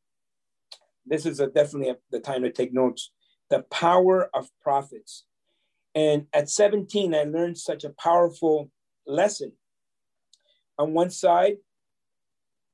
this 1.05 1.25
is 1.25 1.39
a, 1.39 1.48
definitely 1.48 1.89
a, 1.89 1.98
the 2.12 2.19
time 2.19 2.41
to 2.43 2.51
take 2.51 2.74
notes. 2.74 3.12
The 3.50 3.62
power 3.72 4.29
of 4.34 4.50
profits. 4.62 5.25
And 5.93 6.25
at 6.34 6.50
17, 6.50 7.13
I 7.15 7.24
learned 7.24 7.57
such 7.57 7.84
a 7.86 7.91
powerful 7.91 8.69
lesson. 9.07 9.53
On 10.77 10.93
one 10.93 11.10
side, 11.10 11.57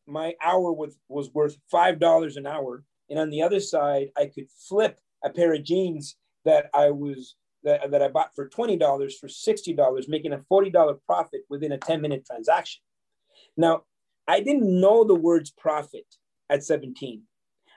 my 0.08 0.34
hour 0.42 0.72
was, 0.72 0.98
was 1.08 1.32
worth 1.32 1.58
$5 1.72 2.38
an 2.38 2.48
hour. 2.48 2.84
And 3.10 3.20
on 3.20 3.30
the 3.30 3.44
other 3.44 3.60
side, 3.60 4.08
I 4.18 4.26
could 4.26 4.48
flip 4.68 4.98
a 5.24 5.30
pair 5.30 5.54
of 5.54 5.64
jeans 5.64 6.16
that 6.46 6.70
I 6.74 6.90
was 6.90 7.36
that, 7.64 7.92
that 7.92 8.02
I 8.02 8.08
bought 8.08 8.36
for 8.36 8.50
$20 8.50 8.80
for 9.20 9.28
$60, 9.28 10.10
making 10.10 10.34
a 10.34 10.40
$40 10.52 11.00
profit 11.06 11.42
within 11.50 11.72
a 11.72 11.78
10 11.78 12.02
minute 12.02 12.26
transaction. 12.26 12.82
Now, 13.58 13.84
I 14.28 14.40
didn't 14.40 14.80
know 14.80 15.04
the 15.04 15.16
words 15.16 15.52
profit 15.52 16.06
at 16.50 16.64
17. 16.64 17.24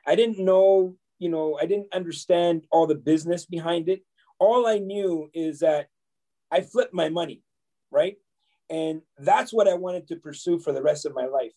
I 0.07 0.15
didn't 0.15 0.39
know, 0.39 0.97
you 1.19 1.29
know, 1.29 1.59
I 1.61 1.67
didn't 1.67 1.95
understand 1.95 2.67
all 2.71 2.87
the 2.87 2.95
business 2.95 3.47
behind 3.47 3.89
it. 3.89 4.03
All 4.39 4.67
I 4.67 4.79
knew 4.79 5.31
is 5.33 5.61
that 5.61 5.89
I 6.51 6.61
flipped 6.61 6.95
my 6.95 7.09
money, 7.09 7.43
right? 7.91 8.17
And 8.71 9.03
that's 9.19 9.53
what 9.53 9.69
I 9.69 9.75
wanted 9.75 10.09
to 10.09 10.17
pursue 10.17 10.59
for 10.59 10.73
the 10.73 10.83
rest 10.83 11.07
of 11.07 11.15
my 11.15 11.27
life. 11.27 11.53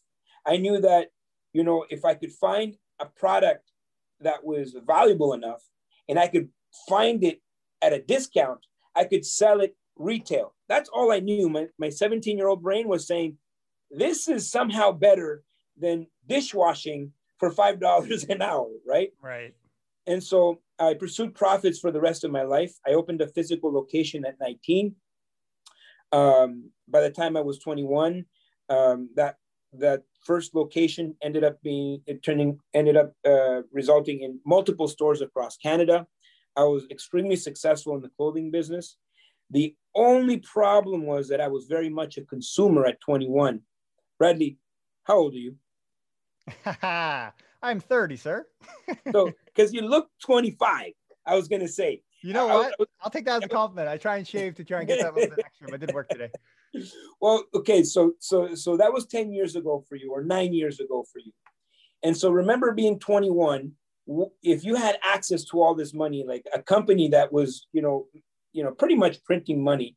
I 0.46 0.58
knew 0.58 0.80
that, 0.82 1.10
you 1.54 1.64
know, 1.64 1.86
if 1.90 2.06
I 2.06 2.14
could 2.14 2.32
find 2.32 2.76
a 3.00 3.06
product 3.06 3.72
that 4.22 4.44
was 4.44 4.76
valuable 4.86 5.34
enough 5.34 5.64
and 6.08 6.18
I 6.18 6.28
could 6.28 6.50
find 6.88 7.24
it 7.24 7.42
at 7.82 7.94
a 7.94 8.02
discount, 8.02 8.60
I 8.96 9.06
could 9.06 9.26
sell 9.26 9.62
it 9.62 9.76
retail. 9.96 10.54
That's 10.68 10.90
all 10.90 11.12
I 11.12 11.20
knew. 11.20 11.50
My, 11.50 11.68
my 11.78 11.90
17 11.90 12.38
year 12.38 12.48
old 12.48 12.62
brain 12.62 12.88
was 12.88 13.08
saying, 13.08 13.38
this 13.92 14.28
is 14.28 14.52
somehow 14.52 14.92
better 14.92 15.44
than 15.80 16.08
dishwashing 16.28 17.12
for 17.38 17.52
$5 17.52 18.30
an 18.30 18.42
hour, 18.42 18.70
right? 18.86 19.12
Right. 19.22 19.54
And 20.06 20.24
so 20.24 20.62
I 20.80 20.94
pursued 20.94 21.36
profits 21.36 21.80
for 21.80 21.92
the 21.92 22.02
rest 22.02 22.24
of 22.24 22.32
my 22.32 22.44
life. 22.44 22.74
I 22.86 22.92
opened 22.92 23.22
a 23.22 23.28
physical 23.28 23.74
location 23.74 24.26
at 24.26 24.40
19. 24.40 24.96
Um, 26.12 26.72
by 26.88 27.02
the 27.02 27.10
time 27.10 27.36
I 27.36 27.42
was 27.42 27.60
21, 27.60 28.26
um, 28.70 29.10
that 29.16 29.36
that 29.74 30.04
first 30.24 30.56
location 30.56 31.16
ended 31.22 31.44
up 31.44 31.62
being 31.62 32.02
it 32.08 32.24
turning 32.24 32.58
ended 32.74 32.96
up 32.96 33.14
uh, 33.26 33.62
resulting 33.72 34.22
in 34.22 34.40
multiple 34.46 34.88
stores 34.88 35.22
across 35.22 35.58
Canada. 35.58 36.08
I 36.58 36.64
was 36.64 36.88
extremely 36.90 37.36
successful 37.36 37.96
in 37.96 38.02
the 38.02 38.10
clothing 38.10 38.50
business. 38.50 38.98
The 39.52 39.76
only 39.96 40.38
problem 40.38 41.06
was 41.06 41.30
that 41.30 41.40
I 41.40 41.48
was 41.48 41.66
very 41.66 41.88
much 41.88 42.18
a 42.18 42.24
consumer 42.24 42.86
at 42.86 43.00
21. 43.00 43.62
Bradley, 44.18 44.58
how 45.04 45.18
old 45.18 45.34
are 45.34 45.38
you? 45.38 45.56
I'm 47.62 47.80
30, 47.80 48.16
sir. 48.18 48.48
so, 49.12 49.32
because 49.46 49.74
you 49.74 49.82
look 49.82 50.10
25, 50.24 50.94
I 51.26 51.36
was 51.36 51.48
gonna 51.48 51.68
say. 51.68 52.02
You 52.24 52.34
know 52.34 52.48
what? 52.48 52.74
I, 52.80 52.84
will 53.04 53.12
take 53.12 53.26
that 53.26 53.38
as 53.38 53.44
a 53.44 53.50
compliment. 53.50 53.88
I 53.88 53.98
try 53.98 54.18
and 54.18 54.28
shave 54.28 54.56
to 54.56 54.64
try 54.64 54.80
and 54.80 54.88
get 54.88 55.00
that 55.02 55.14
little 55.14 55.36
bit 55.36 55.46
extra, 55.46 55.68
but 55.68 55.76
it 55.76 55.86
did 55.86 55.94
work 55.94 56.10
today. 56.10 56.32
Well, 57.22 57.44
okay, 57.56 57.82
so 57.82 58.12
so 58.20 58.54
so 58.54 58.78
that 58.78 58.94
was 58.94 59.08
10 59.08 59.32
years 59.32 59.56
ago 59.56 59.84
for 59.88 59.96
you, 59.96 60.12
or 60.12 60.22
nine 60.22 60.54
years 60.54 60.80
ago 60.80 61.06
for 61.12 61.18
you. 61.18 61.32
And 62.04 62.16
so 62.16 62.30
remember 62.30 62.72
being 62.74 63.00
21, 63.00 63.72
if 64.42 64.64
you 64.64 64.76
had 64.76 64.98
access 65.04 65.44
to 65.46 65.62
all 65.62 65.76
this 65.76 65.94
money, 65.94 66.24
like 66.28 66.46
a 66.54 66.62
company 66.62 67.10
that 67.10 67.32
was, 67.32 67.68
you 67.74 67.82
know, 67.82 68.08
you 68.54 68.64
know, 68.64 68.72
pretty 68.72 68.96
much 68.96 69.24
printing 69.24 69.64
money, 69.64 69.96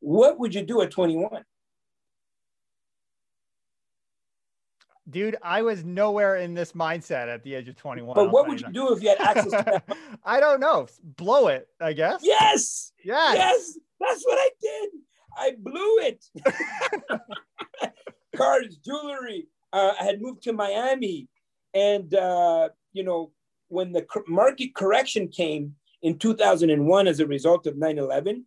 what 0.00 0.38
would 0.38 0.54
you 0.54 0.62
do 0.62 0.80
at 0.80 0.90
21? 0.90 1.44
Dude, 5.10 5.36
I 5.42 5.62
was 5.62 5.84
nowhere 5.84 6.36
in 6.36 6.54
this 6.54 6.72
mindset 6.72 7.28
at 7.28 7.42
the 7.42 7.54
age 7.54 7.68
of 7.68 7.76
21. 7.76 8.14
But 8.14 8.30
what 8.30 8.48
would 8.48 8.60
you, 8.60 8.72
do 8.72 8.94
if 8.94 9.02
you 9.02 9.10
had 9.10 9.20
access 9.20 9.50
to 9.50 9.50
that? 9.50 9.96
I 10.24 10.40
don't 10.40 10.60
know. 10.60 10.86
Blow 11.02 11.48
it, 11.48 11.68
I 11.80 11.92
guess. 11.92 12.20
Yes. 12.22 12.92
Yes. 13.04 13.34
Yes. 13.36 13.78
That's 14.00 14.24
what 14.24 14.38
I 14.38 14.50
did. 14.60 14.90
I 15.36 15.52
blew 15.58 15.98
it. 15.98 16.24
Cars, 18.36 18.76
jewelry. 18.76 19.48
Uh, 19.72 19.92
I 20.00 20.04
had 20.04 20.22
moved 20.22 20.42
to 20.44 20.52
Miami. 20.52 21.28
And, 21.74 22.14
uh, 22.14 22.68
you 22.92 23.02
know, 23.02 23.32
when 23.72 23.90
the 23.90 24.06
market 24.28 24.74
correction 24.74 25.28
came 25.28 25.74
in 26.02 26.18
2001 26.18 27.08
as 27.08 27.20
a 27.20 27.26
result 27.26 27.66
of 27.66 27.78
9 27.78 27.98
11, 27.98 28.44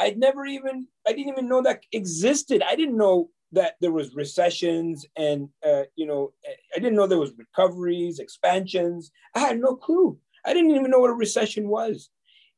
I'd 0.00 0.18
never 0.18 0.44
even, 0.44 0.88
I 1.06 1.12
didn't 1.12 1.32
even 1.32 1.48
know 1.48 1.62
that 1.62 1.84
existed. 1.92 2.60
I 2.68 2.74
didn't 2.74 2.96
know 2.96 3.30
that 3.52 3.76
there 3.80 3.92
was 3.92 4.16
recessions 4.16 5.06
and 5.16 5.48
uh, 5.64 5.82
you 5.94 6.06
know 6.06 6.32
i 6.74 6.80
didn't 6.80 6.96
know 6.96 7.06
there 7.06 7.20
was 7.20 7.38
recoveries 7.38 8.18
expansions. 8.18 9.12
I 9.32 9.38
had 9.38 9.60
no 9.60 9.76
clue. 9.76 10.18
I 10.44 10.52
didn't 10.52 10.72
even 10.72 10.90
know 10.90 10.98
what 10.98 11.10
a 11.10 11.14
recession 11.14 11.68
was. 11.68 12.10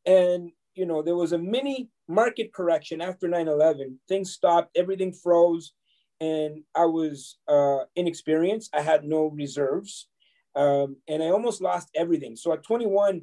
And 0.07 0.52
you 0.75 0.87
know 0.87 1.02
there 1.02 1.16
was 1.16 1.33
a 1.33 1.38
mini 1.38 1.90
market 2.09 2.55
correction 2.55 3.02
after 3.02 3.28
9-11 3.28 3.97
things 4.09 4.33
stopped 4.33 4.71
everything 4.76 5.12
froze 5.12 5.73
and 6.21 6.62
i 6.76 6.87
was 6.87 7.37
uh, 7.49 7.81
inexperienced. 7.95 8.71
I 8.75 8.81
had 8.81 9.05
no 9.05 9.26
reserves 9.26 10.09
um, 10.56 10.96
and 11.08 11.22
i 11.22 11.26
almost 11.26 11.60
lost 11.60 11.90
everything 11.94 12.34
so 12.36 12.52
at 12.52 12.62
21 12.62 13.22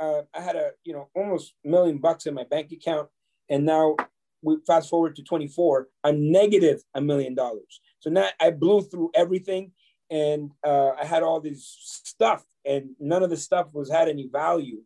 uh, 0.00 0.22
i 0.34 0.40
had 0.40 0.56
a 0.56 0.70
you 0.84 0.92
know 0.92 1.08
almost 1.14 1.54
million 1.64 1.98
bucks 1.98 2.26
in 2.26 2.34
my 2.34 2.44
bank 2.44 2.72
account 2.72 3.08
and 3.48 3.64
now 3.64 3.96
we 4.42 4.56
fast 4.66 4.90
forward 4.90 5.16
to 5.16 5.22
24, 5.22 5.88
I'm 6.04 6.30
negative 6.30 6.82
a 6.94 7.00
million 7.00 7.34
dollars. 7.34 7.80
So 8.00 8.10
now 8.10 8.28
I 8.40 8.50
blew 8.50 8.82
through 8.82 9.12
everything 9.14 9.72
and 10.10 10.50
uh, 10.66 10.90
I 11.00 11.04
had 11.04 11.22
all 11.22 11.40
this 11.40 11.76
stuff 12.04 12.44
and 12.66 12.90
none 12.98 13.22
of 13.22 13.30
the 13.30 13.36
stuff 13.36 13.68
was 13.72 13.90
had 13.90 14.08
any 14.08 14.28
value. 14.28 14.82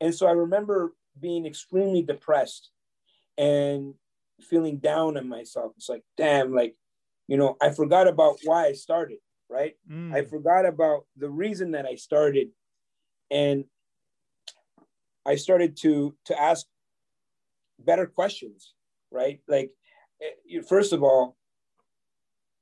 And 0.00 0.14
so 0.14 0.26
I 0.26 0.32
remember 0.32 0.92
being 1.18 1.46
extremely 1.46 2.02
depressed 2.02 2.70
and 3.38 3.94
feeling 4.40 4.78
down 4.78 5.16
on 5.16 5.28
myself. 5.28 5.72
It's 5.76 5.88
like, 5.88 6.02
damn, 6.16 6.52
like, 6.52 6.74
you 7.28 7.36
know, 7.36 7.56
I 7.62 7.70
forgot 7.70 8.08
about 8.08 8.38
why 8.44 8.66
I 8.66 8.72
started, 8.72 9.18
right? 9.50 9.74
Mm. 9.90 10.14
I 10.14 10.22
forgot 10.24 10.64
about 10.64 11.06
the 11.16 11.28
reason 11.28 11.72
that 11.72 11.86
I 11.86 11.96
started. 11.96 12.48
And 13.30 13.64
I 15.26 15.36
started 15.36 15.76
to 15.78 16.14
to 16.26 16.40
ask 16.40 16.66
better 17.78 18.06
questions 18.06 18.74
right? 19.10 19.40
Like, 19.48 19.70
eh, 20.22 20.60
first 20.68 20.92
of 20.92 21.02
all, 21.02 21.36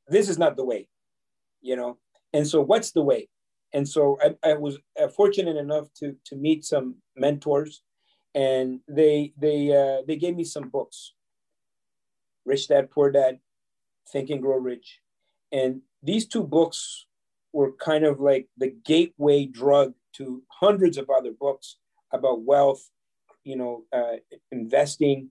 this 0.09 0.29
is 0.29 0.39
not 0.39 0.57
the 0.57 0.65
way, 0.65 0.89
you 1.61 1.77
know? 1.77 1.99
And 2.33 2.47
so, 2.47 2.61
what's 2.61 2.93
the 2.93 3.03
way? 3.03 3.29
And 3.73 3.89
so, 3.89 4.19
I, 4.23 4.51
I 4.51 4.55
was 4.55 4.79
uh, 5.01 5.09
fortunate 5.09 5.57
enough 5.57 5.89
to, 5.99 6.17
to 6.27 6.37
meet 6.37 6.65
some 6.65 6.97
mentors, 7.17 7.83
and 8.35 8.81
they, 8.89 9.33
they, 9.37 9.73
uh, 9.73 10.03
they 10.07 10.17
gave 10.17 10.37
me 10.37 10.45
some 10.45 10.69
books 10.69 11.13
Rich 12.45 12.69
Dad, 12.69 12.91
Poor 12.91 13.11
Dad, 13.11 13.39
Think 14.11 14.31
and 14.31 14.41
Grow 14.41 14.59
Rich. 14.59 15.01
And 15.53 15.83
these 16.03 16.27
two 16.27 16.45
books 16.45 17.07
were 17.53 17.73
kind 17.73 18.05
of 18.05 18.21
like 18.21 18.49
the 18.57 18.75
gateway 18.85 19.47
drug 19.47 19.95
to 20.15 20.43
hundreds 20.51 20.99
of 20.99 21.09
other 21.11 21.33
books 21.33 21.77
about 22.13 22.43
wealth, 22.43 22.89
you 23.45 23.57
know, 23.57 23.85
uh, 23.93 24.17
investing, 24.53 25.31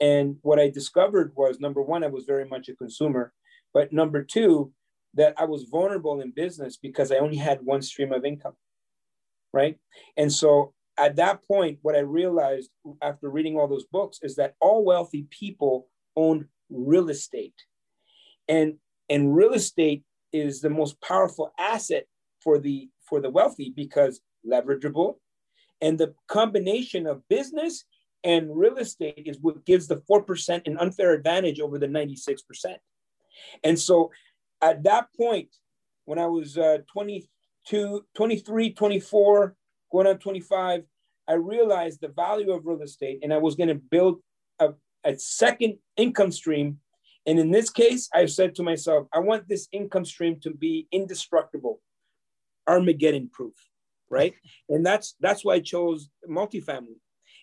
and 0.00 0.36
what 0.42 0.58
I 0.58 0.70
discovered 0.70 1.32
was 1.36 1.60
number 1.60 1.82
one, 1.82 2.04
I 2.04 2.08
was 2.08 2.24
very 2.24 2.46
much 2.46 2.68
a 2.68 2.74
consumer, 2.74 3.32
but 3.72 3.92
number 3.92 4.22
two, 4.22 4.72
that 5.14 5.34
I 5.38 5.44
was 5.44 5.64
vulnerable 5.64 6.20
in 6.20 6.32
business 6.32 6.76
because 6.76 7.12
I 7.12 7.16
only 7.16 7.36
had 7.36 7.60
one 7.62 7.82
stream 7.82 8.12
of 8.12 8.24
income. 8.24 8.54
Right. 9.52 9.78
And 10.16 10.32
so 10.32 10.74
at 10.98 11.16
that 11.16 11.46
point, 11.46 11.78
what 11.82 11.94
I 11.94 12.00
realized 12.00 12.70
after 13.00 13.30
reading 13.30 13.56
all 13.56 13.68
those 13.68 13.86
books 13.86 14.18
is 14.22 14.34
that 14.36 14.54
all 14.60 14.84
wealthy 14.84 15.26
people 15.30 15.88
own 16.16 16.48
real 16.70 17.08
estate. 17.08 17.54
And, 18.48 18.74
and 19.08 19.34
real 19.34 19.52
estate 19.52 20.02
is 20.32 20.60
the 20.60 20.70
most 20.70 21.00
powerful 21.00 21.52
asset 21.58 22.04
for 22.42 22.58
the 22.58 22.88
for 23.08 23.20
the 23.20 23.30
wealthy 23.30 23.72
because 23.74 24.20
leverageable 24.46 25.16
and 25.80 25.98
the 25.98 26.14
combination 26.28 27.06
of 27.06 27.26
business 27.28 27.84
and 28.24 28.56
real 28.56 28.78
estate 28.78 29.24
is 29.26 29.38
what 29.40 29.66
gives 29.66 29.86
the 29.86 29.98
4% 30.10 30.66
an 30.66 30.78
unfair 30.78 31.12
advantage 31.12 31.60
over 31.60 31.78
the 31.78 31.86
96%. 31.86 32.38
And 33.62 33.78
so 33.78 34.10
at 34.62 34.82
that 34.84 35.08
point, 35.14 35.48
when 36.06 36.18
I 36.18 36.26
was 36.26 36.56
uh, 36.56 36.78
22, 36.90 38.04
23, 38.14 38.70
24, 38.72 39.56
going 39.92 40.06
on 40.06 40.18
25, 40.18 40.84
I 41.28 41.32
realized 41.34 42.00
the 42.00 42.08
value 42.08 42.52
of 42.52 42.64
real 42.64 42.82
estate 42.82 43.20
and 43.22 43.32
I 43.32 43.38
was 43.38 43.54
going 43.54 43.68
to 43.68 43.74
build 43.74 44.20
a, 44.58 44.70
a 45.04 45.18
second 45.18 45.78
income 45.96 46.32
stream. 46.32 46.78
And 47.26 47.38
in 47.38 47.50
this 47.50 47.70
case, 47.70 48.08
I've 48.14 48.30
said 48.30 48.54
to 48.56 48.62
myself, 48.62 49.06
I 49.12 49.18
want 49.20 49.48
this 49.48 49.68
income 49.72 50.04
stream 50.04 50.38
to 50.40 50.50
be 50.50 50.86
indestructible, 50.92 51.80
Armageddon 52.66 53.30
proof, 53.32 53.54
right? 54.10 54.34
and 54.68 54.84
that's 54.84 55.14
that's 55.20 55.44
why 55.44 55.54
I 55.54 55.60
chose 55.60 56.08
multifamily 56.28 56.98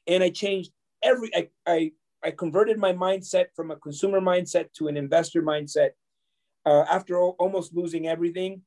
and 0.07 0.23
I 0.23 0.29
changed 0.29 0.71
every 1.03 1.33
I, 1.35 1.49
I 1.65 1.91
I 2.23 2.31
converted 2.31 2.77
my 2.77 2.93
mindset 2.93 3.47
from 3.55 3.71
a 3.71 3.75
consumer 3.75 4.21
mindset 4.21 4.71
to 4.73 4.87
an 4.87 4.97
investor 4.97 5.41
mindset. 5.41 5.91
Uh, 6.65 6.85
after 6.89 7.17
o- 7.17 7.35
almost 7.39 7.73
losing 7.73 8.07
everything, 8.07 8.61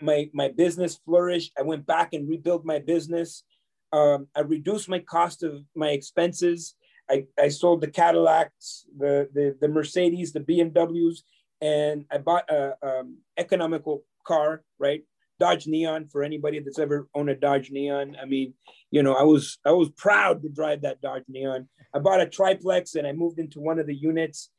my 0.00 0.28
my 0.32 0.48
business 0.48 0.98
flourished. 1.04 1.52
I 1.58 1.62
went 1.62 1.86
back 1.86 2.12
and 2.12 2.28
rebuilt 2.28 2.64
my 2.64 2.78
business. 2.80 3.44
Um, 3.92 4.26
I 4.34 4.40
reduced 4.40 4.88
my 4.88 4.98
cost 4.98 5.42
of 5.42 5.62
my 5.74 5.90
expenses. 5.90 6.74
I, 7.10 7.26
I 7.38 7.48
sold 7.48 7.80
the 7.80 7.90
Cadillacs, 7.90 8.86
the, 8.96 9.28
the 9.32 9.56
the 9.60 9.68
Mercedes, 9.68 10.32
the 10.32 10.40
BMWs, 10.40 11.18
and 11.60 12.04
I 12.10 12.18
bought 12.18 12.50
a 12.50 12.74
um, 12.82 13.18
economical 13.36 14.04
car, 14.26 14.62
right? 14.78 15.02
Dodge 15.38 15.66
Neon 15.66 16.08
for 16.08 16.22
anybody 16.22 16.60
that's 16.60 16.78
ever 16.78 17.08
owned 17.14 17.30
a 17.30 17.34
Dodge 17.34 17.70
Neon. 17.70 18.16
I 18.20 18.24
mean, 18.24 18.54
you 18.90 19.02
know, 19.02 19.14
I 19.14 19.22
was 19.22 19.58
I 19.64 19.72
was 19.72 19.90
proud 19.90 20.42
to 20.42 20.48
drive 20.48 20.82
that 20.82 21.00
Dodge 21.00 21.24
Neon. 21.28 21.68
I 21.94 21.98
bought 21.98 22.20
a 22.20 22.26
triplex 22.26 22.94
and 22.94 23.06
I 23.06 23.12
moved 23.12 23.38
into 23.38 23.60
one 23.60 23.78
of 23.78 23.86
the 23.86 23.94
units, 23.94 24.50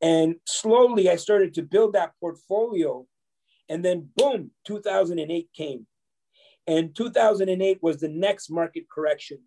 and 0.00 0.36
slowly 0.46 1.10
I 1.10 1.16
started 1.16 1.54
to 1.54 1.62
build 1.62 1.94
that 1.94 2.12
portfolio, 2.20 3.06
and 3.68 3.84
then 3.84 4.08
boom, 4.16 4.50
2008 4.66 5.48
came, 5.54 5.86
and 6.66 6.94
2008 6.94 7.78
was 7.82 7.98
the 7.98 8.08
next 8.08 8.50
market 8.50 8.84
correction, 8.90 9.38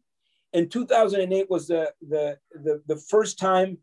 and 0.53 0.72
2008 0.72 1.50
was 1.50 1.67
the 1.67 1.91
the 2.08 2.38
the, 2.51 2.81
the 2.88 2.98
first 2.98 3.39
time 3.39 3.77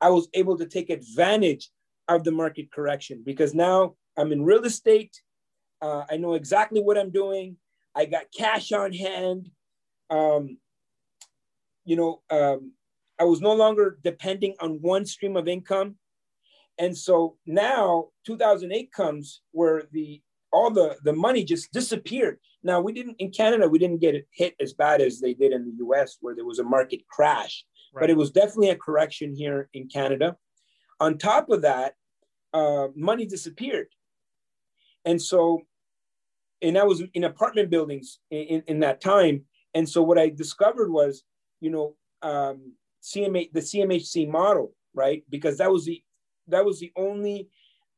I 0.00 0.10
was 0.10 0.28
able 0.34 0.56
to 0.58 0.66
take 0.66 0.90
advantage 0.90 1.70
of 2.08 2.24
the 2.24 2.32
market 2.32 2.70
correction 2.72 3.22
because 3.24 3.54
now 3.54 3.94
I'm 4.16 4.32
in 4.32 4.44
real 4.44 4.64
estate 4.64 5.20
uh, 5.80 6.04
I 6.10 6.16
know 6.16 6.34
exactly 6.34 6.80
what 6.80 6.98
I'm 6.98 7.10
doing. 7.10 7.56
I 7.94 8.04
got 8.04 8.32
cash 8.36 8.72
on 8.72 8.92
hand. 8.92 9.50
Um, 10.10 10.58
you 11.84 11.96
know, 11.96 12.22
um, 12.30 12.72
I 13.18 13.24
was 13.24 13.40
no 13.40 13.54
longer 13.54 13.98
depending 14.02 14.54
on 14.60 14.80
one 14.82 15.06
stream 15.06 15.36
of 15.36 15.48
income. 15.48 15.96
And 16.78 16.96
so 16.96 17.36
now 17.46 18.08
2008 18.26 18.92
comes 18.92 19.42
where 19.50 19.84
the 19.90 20.22
all 20.52 20.70
the 20.70 20.96
the 21.04 21.12
money 21.12 21.44
just 21.44 21.72
disappeared. 21.72 22.38
Now 22.62 22.80
we 22.80 22.92
didn't 22.92 23.16
in 23.18 23.30
Canada 23.30 23.68
we 23.68 23.78
didn't 23.78 24.00
get 24.00 24.26
hit 24.32 24.54
as 24.60 24.72
bad 24.72 25.00
as 25.00 25.20
they 25.20 25.34
did 25.34 25.52
in 25.52 25.64
the 25.64 25.84
US 25.86 26.18
where 26.20 26.34
there 26.34 26.44
was 26.44 26.58
a 26.58 26.64
market 26.64 27.06
crash, 27.08 27.64
right. 27.94 28.02
but 28.02 28.10
it 28.10 28.16
was 28.16 28.30
definitely 28.30 28.70
a 28.70 28.76
correction 28.76 29.34
here 29.34 29.68
in 29.72 29.88
Canada. 29.88 30.36
On 31.00 31.16
top 31.16 31.48
of 31.50 31.62
that, 31.62 31.94
uh, 32.52 32.88
money 32.94 33.26
disappeared. 33.26 33.88
And 35.04 35.20
so, 35.20 35.62
and 36.60 36.76
I 36.76 36.84
was 36.84 37.02
in 37.14 37.24
apartment 37.24 37.70
buildings 37.70 38.18
in, 38.30 38.62
in 38.66 38.80
that 38.80 39.00
time. 39.00 39.44
And 39.74 39.88
so 39.88 40.02
what 40.02 40.18
I 40.18 40.28
discovered 40.28 40.90
was, 40.90 41.22
you 41.60 41.70
know, 41.70 41.94
um, 42.22 42.72
CMA, 43.02 43.52
the 43.52 43.60
CMHC 43.60 44.28
model, 44.28 44.74
right? 44.92 45.22
Because 45.30 45.58
that 45.58 45.70
was 45.70 45.84
the, 45.84 46.02
that 46.48 46.64
was 46.64 46.80
the 46.80 46.92
only 46.96 47.48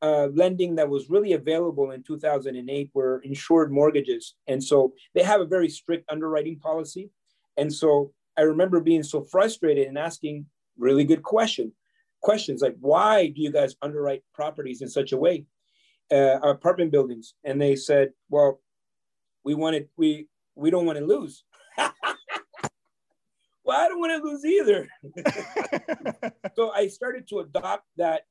uh, 0.03 0.29
lending 0.35 0.77
that 0.77 0.89
was 0.89 1.11
really 1.11 1.33
available 1.33 1.91
in 1.91 2.03
2008 2.03 2.91
were 2.95 3.21
insured 3.25 3.73
mortgages. 3.73 4.35
And 4.47 4.63
so 4.63 4.95
they 5.15 5.23
have 5.23 5.41
a 5.41 5.47
very 5.47 5.69
strict 5.69 6.11
underwriting 6.11 6.59
policy. 6.59 7.11
And 7.57 7.73
so 7.73 8.13
I 8.37 8.43
remember 8.43 8.81
being 8.81 9.03
so 9.03 9.23
frustrated 9.23 9.87
and 9.89 9.99
asking 9.99 10.47
really 10.79 11.05
good 11.05 11.23
question, 11.23 11.73
questions 12.23 12.63
like, 12.63 12.77
why 12.81 13.27
do 13.29 13.43
you 13.43 13.53
guys 13.53 13.77
underwrite 13.83 14.23
properties 14.33 14.81
in 14.81 14.89
such 14.89 15.13
a 15.13 15.19
way, 15.19 15.45
uh, 16.11 16.39
apartment 16.43 16.93
buildings? 16.93 17.35
And 17.45 17.61
they 17.61 17.77
said, 17.77 18.11
well, 18.31 18.61
we 19.45 19.55
wanted, 19.55 19.89
we, 19.97 20.29
we 20.55 20.71
don't 20.71 20.87
want 20.87 20.99
to 20.99 21.05
lose. 21.05 21.45
well, 21.79 21.91
I 23.69 23.89
don't 23.89 24.01
want 24.01 24.23
to 24.23 24.29
lose 24.29 24.45
either. 24.45 24.89
so 26.57 26.71
I 26.73 26.87
started 26.89 27.29
to 27.29 27.41
adopt 27.41 27.85
that 27.97 28.23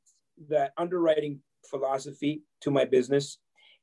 that 0.47 0.71
underwriting 0.77 1.41
philosophy 1.69 2.41
to 2.61 2.71
my 2.71 2.85
business. 2.85 3.38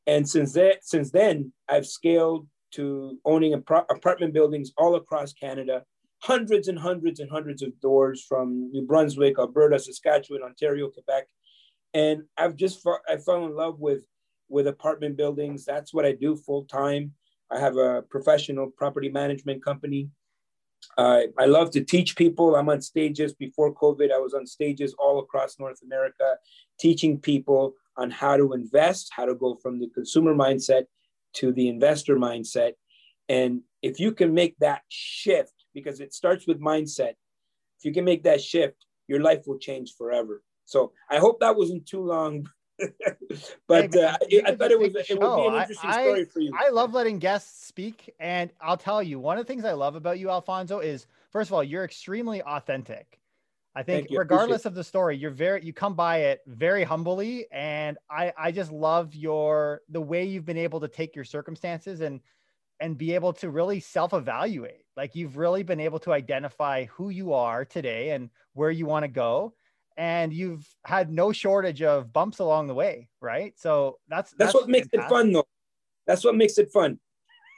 And 0.07 0.29
since 0.29 0.53
that, 0.53 0.85
since 0.85 1.11
then, 1.11 1.53
I've 1.69 1.87
scaled 1.87 2.47
to 2.73 3.19
owning 3.25 3.55
apartment 3.55 4.33
buildings 4.35 4.73
all 4.77 4.97
across 4.97 5.33
Canada, 5.33 5.85
hundreds 6.23 6.69
and 6.69 6.79
hundreds 6.79 7.21
and 7.21 7.31
hundreds 7.31 7.63
of 7.63 7.79
doors 7.81 8.25
from 8.29 8.71
New 8.73 8.83
Brunswick, 8.83 9.39
Alberta, 9.39 9.79
Saskatchewan, 9.79 10.43
Ontario, 10.43 10.89
Quebec. 10.89 11.27
And 11.95 12.25
I've 12.37 12.57
just 12.57 12.87
I 13.09 13.17
fell 13.17 13.47
in 13.47 13.57
love 13.57 13.81
with 13.81 14.05
with 14.49 14.67
apartment 14.67 15.17
buildings. 15.17 15.65
That's 15.65 15.93
what 15.93 16.07
I 16.07 16.13
do 16.13 16.37
full 16.37 16.65
time. 16.65 17.13
I 17.51 17.59
have 17.59 17.77
a 17.77 18.03
professional 18.03 18.71
property 18.71 19.09
management 19.09 19.65
company. 19.65 20.11
Uh, 20.97 21.23
I 21.39 21.47
love 21.47 21.71
to 21.73 21.85
teach 21.85 22.17
people. 22.17 22.57
I'm 22.57 22.69
on 22.69 22.81
stages. 22.81 23.35
Before 23.35 23.75
COVID, 23.75 24.13
I 24.13 24.19
was 24.19 24.35
on 24.35 24.47
stages 24.47 24.95
all 24.99 25.19
across 25.19 25.59
North 25.59 25.81
America, 25.83 26.37
teaching 26.79 27.19
people 27.19 27.75
on 27.97 28.11
how 28.11 28.37
to 28.37 28.53
invest, 28.53 29.11
how 29.13 29.27
to 29.27 29.35
go 29.35 29.57
from 29.63 29.79
the 29.79 29.89
consumer 29.89 30.35
mindset 30.35 30.85
to 31.35 31.53
the 31.53 31.69
investor 31.69 32.17
mindset. 32.17 32.73
And 33.29 33.63
if 33.83 33.99
you 34.01 34.13
can 34.13 34.35
make 34.35 34.57
that 34.59 34.83
shift, 34.89 35.53
because 35.75 36.01
it 36.01 36.15
starts 36.15 36.47
with 36.47 36.61
mindset, 36.61 37.15
if 37.79 37.85
you 37.85 37.93
can 37.93 38.05
make 38.05 38.23
that 38.25 38.41
shift, 38.41 38.85
your 39.09 39.21
life 39.21 39.45
will 39.47 39.59
change 39.59 39.95
forever. 39.97 40.43
So 40.65 40.93
I 41.11 41.19
hope 41.19 41.41
that 41.41 41.57
wasn't 41.57 41.87
too 41.87 42.03
long, 42.03 42.49
but 43.69 43.95
hey, 43.95 44.05
uh, 44.05 44.17
I, 44.45 44.55
thought 44.55 44.71
it 44.71 44.79
was 44.79 44.95
it 44.95 45.19
would 45.19 45.37
be 45.37 45.47
an 45.47 45.55
interesting 45.55 45.91
I, 45.91 46.03
story 46.03 46.25
for 46.25 46.41
you. 46.41 46.53
I 46.59 46.71
love 46.71 46.93
letting 46.93 47.19
guests 47.19 47.67
speak, 47.67 48.15
and 48.21 48.51
I'll 48.61 48.77
tell 48.77 49.03
you 49.03 49.19
one 49.19 49.39
of 49.39 49.47
the 49.47 49.53
things 49.53 49.65
I 49.65 49.73
love 49.73 49.97
about 49.97 50.19
you, 50.19 50.31
Alfonso, 50.31 50.81
is 50.81 51.07
first 51.31 51.49
of 51.51 51.55
all 51.55 51.65
you're 51.65 51.85
extremely 51.85 52.43
authentic. 52.43 53.19
I 53.75 53.83
think 53.83 54.09
regardless 54.11 54.65
of 54.65 54.75
the 54.75 54.85
story, 54.85 55.19
you're 55.19 55.31
very 55.31 55.65
you 55.65 55.73
come 55.73 55.95
by 55.95 56.19
it 56.19 56.41
very 56.47 56.83
humbly, 56.83 57.47
and 57.53 57.99
I 58.11 58.33
I 58.37 58.51
just 58.51 58.73
love 58.73 59.15
your 59.15 59.83
the 59.91 60.01
way 60.01 60.25
you've 60.25 60.47
been 60.47 60.57
able 60.57 60.81
to 60.81 60.89
take 60.89 61.15
your 61.15 61.25
circumstances 61.25 62.01
and 62.01 62.21
and 62.81 62.97
be 62.97 63.15
able 63.15 63.33
to 63.35 63.51
really 63.51 63.81
self 63.81 64.15
evaluate. 64.15 64.85
Like 64.97 65.15
you've 65.15 65.37
really 65.37 65.63
been 65.63 65.81
able 65.81 65.99
to 66.01 66.13
identify 66.13 66.87
who 66.87 67.11
you 67.11 67.35
are 67.35 67.65
today 67.65 68.11
and 68.11 68.31
where 68.55 68.71
you 68.71 68.87
want 68.87 69.05
to 69.05 69.09
go 69.09 69.55
and 69.97 70.33
you've 70.33 70.67
had 70.85 71.11
no 71.11 71.33
shortage 71.33 71.83
of 71.83 72.13
bumps 72.13 72.39
along 72.39 72.67
the 72.67 72.75
way, 72.75 73.09
right? 73.21 73.55
So 73.57 73.99
that's 74.09 74.33
that's, 74.33 74.53
that's 74.53 74.55
what 74.55 74.69
makes 74.69 74.89
fantastic. 74.89 75.11
it 75.11 75.15
fun, 75.15 75.33
though. 75.33 75.47
That's 76.07 76.25
what 76.25 76.37
makes 76.37 76.59
it 76.59 76.71
fun. 76.71 76.99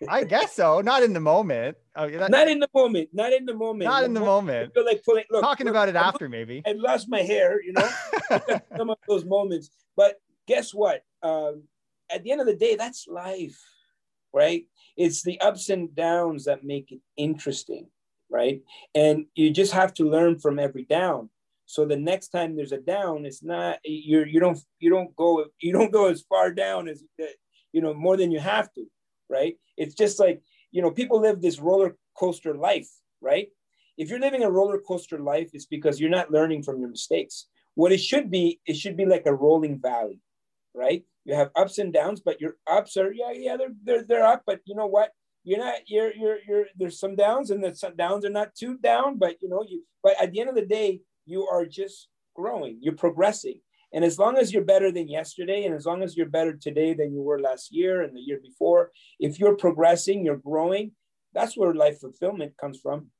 I 0.08 0.24
guess 0.24 0.54
so. 0.54 0.80
Not 0.80 1.02
in 1.02 1.12
the 1.12 1.20
moment. 1.20 1.76
Oh, 1.96 2.08
that, 2.08 2.30
not 2.30 2.48
in 2.48 2.60
the 2.60 2.68
moment. 2.74 3.08
Not 3.12 3.32
in 3.32 3.44
the 3.44 3.54
moment. 3.54 3.84
Not 3.84 4.04
in 4.04 4.14
the 4.14 4.20
moment. 4.20 4.72
feel 4.74 4.84
like 4.84 5.02
pulling, 5.04 5.24
look, 5.30 5.42
Talking 5.42 5.66
look, 5.66 5.72
about 5.72 5.88
it 5.88 5.96
I'm, 5.96 6.04
after, 6.04 6.28
maybe. 6.28 6.62
I 6.66 6.72
lost 6.72 7.08
my 7.08 7.20
hair, 7.20 7.62
you 7.62 7.72
know, 7.72 7.90
some 8.76 8.90
of 8.90 8.98
those 9.08 9.24
moments. 9.24 9.70
But 9.96 10.20
guess 10.46 10.72
what? 10.72 11.02
Um, 11.22 11.64
at 12.10 12.22
the 12.22 12.30
end 12.30 12.40
of 12.40 12.46
the 12.46 12.54
day, 12.54 12.76
that's 12.76 13.08
life, 13.08 13.60
right? 14.32 14.66
It's 14.96 15.22
the 15.22 15.40
ups 15.40 15.68
and 15.68 15.94
downs 15.94 16.44
that 16.44 16.64
make 16.64 16.92
it 16.92 17.00
interesting, 17.16 17.88
right? 18.30 18.62
And 18.94 19.26
you 19.34 19.50
just 19.50 19.72
have 19.72 19.92
to 19.94 20.08
learn 20.08 20.38
from 20.38 20.58
every 20.58 20.84
down. 20.84 21.30
So 21.68 21.84
the 21.84 21.98
next 21.98 22.28
time 22.28 22.56
there's 22.56 22.72
a 22.72 22.78
down, 22.78 23.26
it's 23.26 23.42
not 23.42 23.78
you're 23.84 24.26
you 24.26 24.40
don't 24.40 24.58
you 24.80 24.88
don't 24.88 25.14
go 25.16 25.44
you 25.60 25.70
don't 25.70 25.92
go 25.92 26.06
as 26.08 26.22
far 26.22 26.50
down 26.50 26.88
as 26.88 27.04
you 27.72 27.82
know 27.82 27.92
more 27.92 28.16
than 28.16 28.30
you 28.30 28.40
have 28.40 28.72
to, 28.72 28.86
right? 29.28 29.54
It's 29.76 29.94
just 29.94 30.18
like 30.18 30.40
you 30.72 30.80
know 30.80 30.90
people 30.90 31.20
live 31.20 31.42
this 31.42 31.60
roller 31.60 31.94
coaster 32.16 32.54
life, 32.54 32.88
right? 33.20 33.48
If 33.98 34.08
you're 34.08 34.18
living 34.18 34.44
a 34.44 34.50
roller 34.50 34.78
coaster 34.78 35.18
life, 35.18 35.50
it's 35.52 35.66
because 35.66 36.00
you're 36.00 36.08
not 36.08 36.30
learning 36.30 36.62
from 36.62 36.80
your 36.80 36.88
mistakes. 36.88 37.48
What 37.74 37.92
it 37.92 38.00
should 38.00 38.30
be, 38.30 38.60
it 38.64 38.78
should 38.78 38.96
be 38.96 39.04
like 39.04 39.26
a 39.26 39.34
rolling 39.34 39.78
valley, 39.78 40.22
right? 40.72 41.04
You 41.26 41.34
have 41.34 41.50
ups 41.54 41.76
and 41.76 41.92
downs, 41.92 42.22
but 42.22 42.40
your 42.40 42.56
ups 42.66 42.96
are 42.96 43.12
yeah 43.12 43.32
yeah 43.34 43.58
they're 43.58 43.74
they're, 43.84 44.04
they're 44.04 44.26
up, 44.26 44.44
but 44.46 44.60
you 44.64 44.74
know 44.74 44.86
what? 44.86 45.10
You're 45.44 45.58
not 45.58 45.80
you're 45.86 46.14
you're 46.14 46.38
you're 46.48 46.66
there's 46.78 46.98
some 46.98 47.14
downs 47.14 47.50
and 47.50 47.62
the 47.62 47.92
downs 47.94 48.24
are 48.24 48.30
not 48.30 48.54
too 48.54 48.78
down, 48.78 49.18
but 49.18 49.36
you 49.42 49.50
know 49.50 49.62
you 49.68 49.84
but 50.02 50.14
at 50.18 50.32
the 50.32 50.40
end 50.40 50.48
of 50.48 50.54
the 50.54 50.64
day 50.64 51.02
you 51.28 51.46
are 51.46 51.66
just 51.66 52.08
growing, 52.34 52.78
you're 52.80 52.94
progressing. 52.94 53.60
And 53.92 54.04
as 54.04 54.18
long 54.18 54.36
as 54.36 54.52
you're 54.52 54.64
better 54.64 54.92
than 54.92 55.08
yesterday, 55.08 55.64
and 55.64 55.74
as 55.74 55.86
long 55.86 56.02
as 56.02 56.16
you're 56.16 56.28
better 56.28 56.54
today 56.54 56.92
than 56.92 57.12
you 57.14 57.22
were 57.22 57.40
last 57.40 57.72
year 57.72 58.02
and 58.02 58.14
the 58.14 58.20
year 58.20 58.38
before, 58.42 58.90
if 59.18 59.38
you're 59.38 59.56
progressing, 59.56 60.24
you're 60.24 60.36
growing, 60.36 60.92
that's 61.32 61.56
where 61.56 61.74
life 61.74 62.00
fulfillment 62.00 62.52
comes 62.58 62.78
from. 62.80 63.10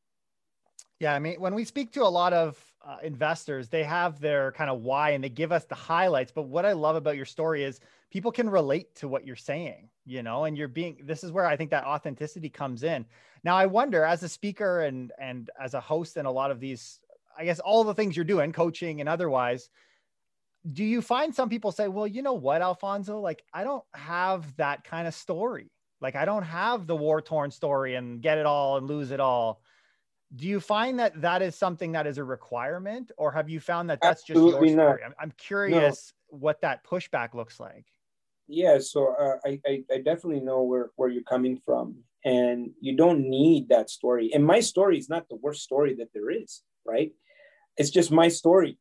Yeah, 1.01 1.14
I 1.14 1.21
mean, 1.21 1.40
when 1.40 1.55
we 1.55 1.64
speak 1.64 1.92
to 1.92 2.03
a 2.03 2.09
lot 2.09 2.33
of 2.33 2.61
uh, 2.87 2.97
investors, 3.03 3.68
they 3.68 3.85
have 3.85 4.21
their 4.21 4.53
kind 4.53 4.68
of 4.68 4.81
why 4.81 5.11
and 5.11 5.23
they 5.23 5.29
give 5.29 5.53
us 5.53 5.64
the 5.64 5.75
highlights. 5.75 6.33
But 6.33 6.42
what 6.42 6.66
I 6.66 6.73
love 6.73 6.97
about 6.97 7.16
your 7.16 7.25
story 7.25 7.62
is 7.62 7.81
people 8.11 8.33
can 8.33 8.51
relate 8.51 8.94
to 8.97 9.09
what 9.09 9.25
you're 9.25 9.37
saying, 9.37 9.88
you 10.05 10.23
know, 10.23 10.44
and 10.44 10.59
you're 10.59 10.68
being, 10.68 10.99
this 11.05 11.23
is 11.23 11.31
where 11.31 11.47
I 11.47 11.57
think 11.57 11.71
that 11.71 11.85
authenticity 11.85 12.49
comes 12.49 12.83
in. 12.83 13.07
Now, 13.44 13.57
I 13.57 13.66
wonder 13.66 14.05
as 14.05 14.23
a 14.23 14.29
speaker 14.29 14.81
and, 14.81 15.12
and 15.21 15.51
as 15.61 15.75
a 15.75 15.81
host 15.81 16.16
in 16.16 16.27
a 16.27 16.33
lot 16.33 16.51
of 16.51 16.59
these 16.59 16.99
I 17.38 17.44
guess 17.44 17.61
all 17.61 17.85
the 17.85 17.94
things 17.94 18.16
you're 18.16 18.24
doing, 18.24 18.53
coaching 18.53 19.01
and 19.01 19.09
otherwise, 19.09 19.70
do 20.70 20.85
you 20.85 21.01
find 21.01 21.35
some 21.35 21.48
people 21.48 21.72
say, 21.72 21.88
well, 21.88 22.07
you 22.07 22.22
know 22.22 22.35
what, 22.35 22.62
Alfonso, 22.62 23.20
like 23.20 23.42
I 23.55 23.64
don't 23.64 23.85
have 23.94 24.57
that 24.57 24.85
kind 24.85 25.07
of 25.07 25.14
story. 25.14 25.70
Like 26.01 26.16
I 26.16 26.24
don't 26.24 26.42
have 26.42 26.87
the 26.87 26.96
war 26.96 27.20
torn 27.22 27.51
story 27.51 27.94
and 27.94 28.20
get 28.20 28.38
it 28.38 28.46
all 28.46 28.77
and 28.77 28.87
lose 28.87 29.11
it 29.11 29.20
all. 29.20 29.62
Do 30.35 30.46
you 30.46 30.61
find 30.61 30.98
that 30.98 31.20
that 31.22 31.40
is 31.40 31.55
something 31.57 31.92
that 31.92 32.07
is 32.07 32.18
a 32.18 32.24
requirement, 32.24 33.12
or 33.16 33.33
have 33.33 33.48
you 33.48 33.61
found 33.61 33.88
that 33.88 34.01
that's 34.03 34.22
Absolutely 34.29 34.68
just 34.68 34.77
your 34.77 34.88
story? 34.88 35.05
I'm, 35.05 35.14
I'm, 35.18 35.33
curious 35.38 36.12
no. 36.31 36.38
what 36.38 36.61
that 36.61 36.85
pushback 36.85 37.33
looks 37.33 37.59
like. 37.59 37.87
Yeah, 38.46 38.79
so 38.79 39.14
uh, 39.18 39.37
I, 39.46 39.59
I, 39.66 39.83
I 39.90 39.96
definitely 39.98 40.40
know 40.40 40.62
where 40.62 40.90
where 40.96 41.09
you're 41.09 41.22
coming 41.22 41.59
from, 41.64 41.96
and 42.27 42.70
you 42.79 42.94
don't 42.94 43.20
need 43.20 43.70
that 43.70 43.88
story. 43.88 44.31
And 44.35 44.44
my 44.44 44.61
story 44.61 44.98
is 44.98 45.09
not 45.09 45.27
the 45.31 45.37
worst 45.37 45.62
story 45.62 45.94
that 45.94 46.09
there 46.12 46.31
is, 46.31 46.62
right? 46.87 47.11
It's 47.78 47.90
just 47.90 48.10
my 48.10 48.28
story. 48.28 48.78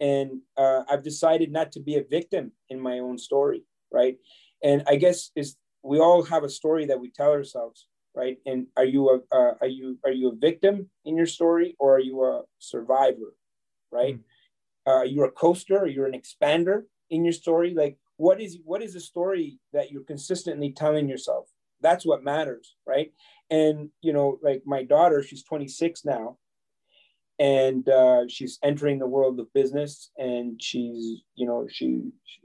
And 0.00 0.40
uh, 0.56 0.82
i've 0.90 1.04
decided 1.04 1.52
not 1.52 1.70
to 1.72 1.80
be 1.80 1.96
a 1.96 2.04
victim 2.04 2.52
in 2.68 2.80
my 2.80 2.98
own 2.98 3.18
story 3.18 3.62
right? 3.92 4.16
And 4.62 4.82
i 4.88 4.96
guess 4.96 5.30
is 5.36 5.56
we 5.82 5.98
all 5.98 6.22
have 6.24 6.44
a 6.44 6.48
story 6.48 6.86
that 6.86 7.00
we 7.00 7.10
tell 7.10 7.32
ourselves 7.32 7.86
right? 8.14 8.38
And 8.46 8.66
are 8.76 8.84
you 8.84 9.08
a 9.10 9.34
uh, 9.34 9.54
are 9.60 9.66
you 9.66 9.98
are 10.04 10.12
you 10.12 10.30
a 10.30 10.34
victim 10.34 10.90
in 11.04 11.16
your 11.16 11.26
story 11.26 11.76
or 11.78 11.96
are 11.96 12.00
you 12.00 12.24
a 12.24 12.42
survivor 12.58 13.34
right? 13.90 14.16
Mm-hmm. 14.16 14.90
uh, 14.90 15.02
you're 15.02 15.26
a 15.26 15.32
coaster? 15.32 15.78
Or 15.78 15.86
you're 15.86 16.06
an 16.06 16.20
expander 16.20 16.82
in 17.10 17.24
your 17.24 17.32
story? 17.32 17.74
Like 17.74 17.96
what 18.16 18.40
is 18.40 18.58
what 18.64 18.82
is 18.82 18.94
the 18.94 19.00
story 19.00 19.58
that 19.72 19.90
you're 19.90 20.04
consistently 20.04 20.72
telling 20.72 21.08
yourself? 21.08 21.48
That's 21.80 22.06
what 22.06 22.22
matters 22.22 22.76
right? 22.86 23.12
And 23.50 23.90
you 24.00 24.12
know 24.12 24.38
like 24.42 24.62
my 24.66 24.82
daughter 24.84 25.22
she's 25.22 25.44
26 25.44 26.04
now 26.04 26.38
and 27.42 27.88
uh, 27.88 28.22
she's 28.28 28.58
entering 28.62 28.98
the 28.98 29.12
world 29.14 29.40
of 29.40 29.52
business 29.52 30.10
and 30.16 30.62
she's 30.62 31.22
you 31.34 31.46
know 31.46 31.66
she 31.68 31.88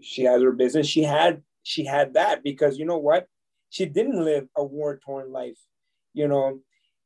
she 0.01 0.23
has 0.23 0.41
her 0.41 0.51
business. 0.51 0.87
She 0.87 1.03
had 1.03 1.41
she 1.63 1.85
had 1.85 2.15
that 2.15 2.43
because 2.43 2.77
you 2.79 2.85
know 2.85 2.97
what? 3.09 3.27
She 3.69 3.85
didn't 3.85 4.23
live 4.23 4.47
a 4.55 4.63
war 4.63 4.99
torn 5.05 5.31
life 5.31 5.59
you 6.17 6.27
know? 6.27 6.59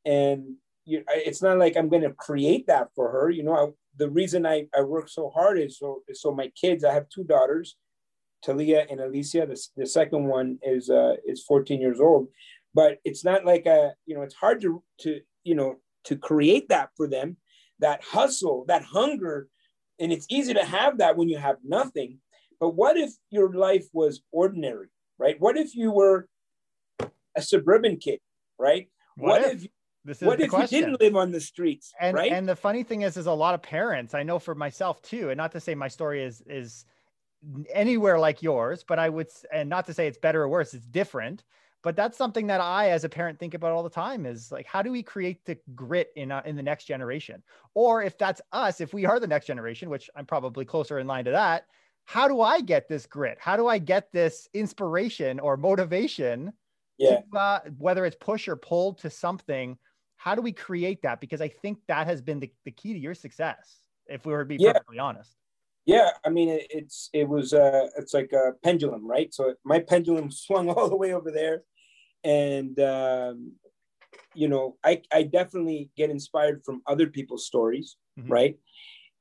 And 0.06 0.56
you, 0.84 1.04
it's 1.08 1.42
not 1.42 1.58
like 1.58 1.76
i'm 1.76 1.88
going 1.88 2.02
to 2.02 2.12
create 2.14 2.66
that 2.66 2.88
for 2.96 3.12
her 3.12 3.30
you 3.30 3.44
know? 3.44 3.54
I, 3.54 3.66
the 3.98 4.10
reason 4.10 4.44
I, 4.46 4.66
I 4.76 4.80
work 4.80 5.08
so 5.08 5.30
hard 5.30 5.60
is 5.60 5.78
so 5.78 6.02
so 6.12 6.34
my 6.34 6.50
kids 6.60 6.82
i 6.82 6.92
have 6.92 7.08
two 7.08 7.22
daughters 7.22 7.76
talia 8.42 8.86
and 8.90 8.98
alicia. 9.00 9.46
The, 9.46 9.56
the 9.76 9.86
second 9.86 10.24
one 10.26 10.58
is 10.62 10.90
uh 10.90 11.14
is 11.24 11.44
14 11.44 11.80
years 11.80 12.00
old. 12.00 12.26
But 12.74 12.98
it's 13.04 13.24
not 13.24 13.44
like 13.44 13.66
a 13.66 13.92
you 14.06 14.16
know 14.16 14.22
it's 14.22 14.34
hard 14.34 14.60
to 14.62 14.82
to 15.02 15.20
you 15.44 15.54
know 15.54 15.76
to 16.04 16.16
create 16.16 16.68
that 16.70 16.88
for 16.96 17.06
them 17.06 17.36
that 17.82 18.02
hustle, 18.02 18.64
that 18.68 18.82
hunger. 18.82 19.48
And 20.00 20.12
it's 20.12 20.26
easy 20.28 20.54
to 20.54 20.64
have 20.64 20.98
that 20.98 21.16
when 21.16 21.28
you 21.28 21.38
have 21.38 21.56
nothing. 21.64 22.18
But 22.58 22.70
what 22.70 22.96
if 22.96 23.10
your 23.30 23.52
life 23.52 23.86
was 23.92 24.22
ordinary, 24.32 24.88
right? 25.18 25.36
What 25.38 25.56
if 25.56 25.74
you 25.74 25.92
were 25.92 26.26
a 27.36 27.42
suburban 27.42 27.96
kid, 27.96 28.20
right? 28.58 28.88
What, 29.16 29.42
what 29.42 29.52
if, 29.52 29.66
if 30.06 30.22
what 30.22 30.40
if 30.40 30.50
question. 30.50 30.78
you 30.78 30.84
didn't 30.86 31.00
live 31.00 31.16
on 31.16 31.30
the 31.30 31.40
streets, 31.40 31.92
and, 32.00 32.16
right? 32.16 32.32
And 32.32 32.48
the 32.48 32.56
funny 32.56 32.82
thing 32.82 33.02
is, 33.02 33.16
is 33.16 33.26
a 33.26 33.32
lot 33.32 33.54
of 33.54 33.62
parents. 33.62 34.14
I 34.14 34.22
know 34.22 34.38
for 34.38 34.54
myself 34.54 35.02
too, 35.02 35.30
and 35.30 35.36
not 35.36 35.52
to 35.52 35.60
say 35.60 35.74
my 35.74 35.88
story 35.88 36.22
is 36.22 36.42
is 36.46 36.84
anywhere 37.72 38.18
like 38.18 38.42
yours, 38.42 38.84
but 38.86 38.98
I 38.98 39.08
would, 39.08 39.28
and 39.52 39.68
not 39.68 39.86
to 39.86 39.94
say 39.94 40.06
it's 40.06 40.18
better 40.18 40.42
or 40.42 40.48
worse, 40.48 40.74
it's 40.74 40.86
different. 40.86 41.44
But 41.82 41.96
that's 41.96 42.16
something 42.16 42.46
that 42.46 42.60
I, 42.60 42.90
as 42.90 43.04
a 43.04 43.08
parent, 43.08 43.38
think 43.38 43.54
about 43.54 43.72
all 43.72 43.82
the 43.82 43.90
time 43.90 44.24
is 44.24 44.52
like, 44.52 44.66
how 44.66 44.82
do 44.82 44.92
we 44.92 45.02
create 45.02 45.44
the 45.44 45.58
grit 45.74 46.10
in 46.14 46.30
uh, 46.30 46.42
in 46.44 46.54
the 46.54 46.62
next 46.62 46.84
generation? 46.84 47.42
Or 47.74 48.02
if 48.02 48.16
that's 48.16 48.40
us, 48.52 48.80
if 48.80 48.94
we 48.94 49.04
are 49.04 49.18
the 49.18 49.26
next 49.26 49.46
generation, 49.46 49.90
which 49.90 50.08
I'm 50.14 50.26
probably 50.26 50.64
closer 50.64 51.00
in 51.00 51.06
line 51.06 51.24
to 51.24 51.32
that, 51.32 51.66
how 52.04 52.28
do 52.28 52.40
I 52.40 52.60
get 52.60 52.88
this 52.88 53.06
grit? 53.06 53.38
How 53.40 53.56
do 53.56 53.66
I 53.66 53.78
get 53.78 54.12
this 54.12 54.48
inspiration 54.54 55.40
or 55.40 55.56
motivation? 55.56 56.52
Yeah. 56.98 57.20
To, 57.32 57.38
uh, 57.38 57.60
whether 57.78 58.04
it's 58.04 58.16
push 58.20 58.46
or 58.46 58.54
pull 58.54 58.94
to 58.94 59.10
something, 59.10 59.76
how 60.16 60.36
do 60.36 60.42
we 60.42 60.52
create 60.52 61.02
that? 61.02 61.20
Because 61.20 61.40
I 61.40 61.48
think 61.48 61.78
that 61.88 62.06
has 62.06 62.22
been 62.22 62.38
the, 62.38 62.52
the 62.64 62.70
key 62.70 62.92
to 62.92 62.98
your 62.98 63.14
success, 63.14 63.78
if 64.06 64.24
we 64.24 64.32
were 64.32 64.40
to 64.40 64.44
be 64.44 64.56
yeah. 64.56 64.72
perfectly 64.72 65.00
honest. 65.00 65.36
Yeah, 65.84 66.10
I 66.24 66.28
mean 66.28 66.48
it, 66.48 66.66
it's 66.70 67.10
it 67.12 67.28
was 67.28 67.52
uh 67.52 67.88
it's 67.98 68.14
like 68.14 68.32
a 68.32 68.52
pendulum, 68.62 69.06
right? 69.06 69.34
So 69.34 69.54
my 69.64 69.80
pendulum 69.80 70.30
swung 70.30 70.68
all 70.70 70.88
the 70.88 70.96
way 70.96 71.12
over 71.12 71.30
there, 71.30 71.62
and 72.24 72.78
um, 72.80 73.52
you 74.34 74.48
know 74.48 74.76
I 74.84 75.02
I 75.12 75.24
definitely 75.24 75.90
get 75.96 76.10
inspired 76.10 76.62
from 76.64 76.82
other 76.86 77.06
people's 77.06 77.46
stories, 77.46 77.96
mm-hmm. 78.18 78.32
right? 78.32 78.58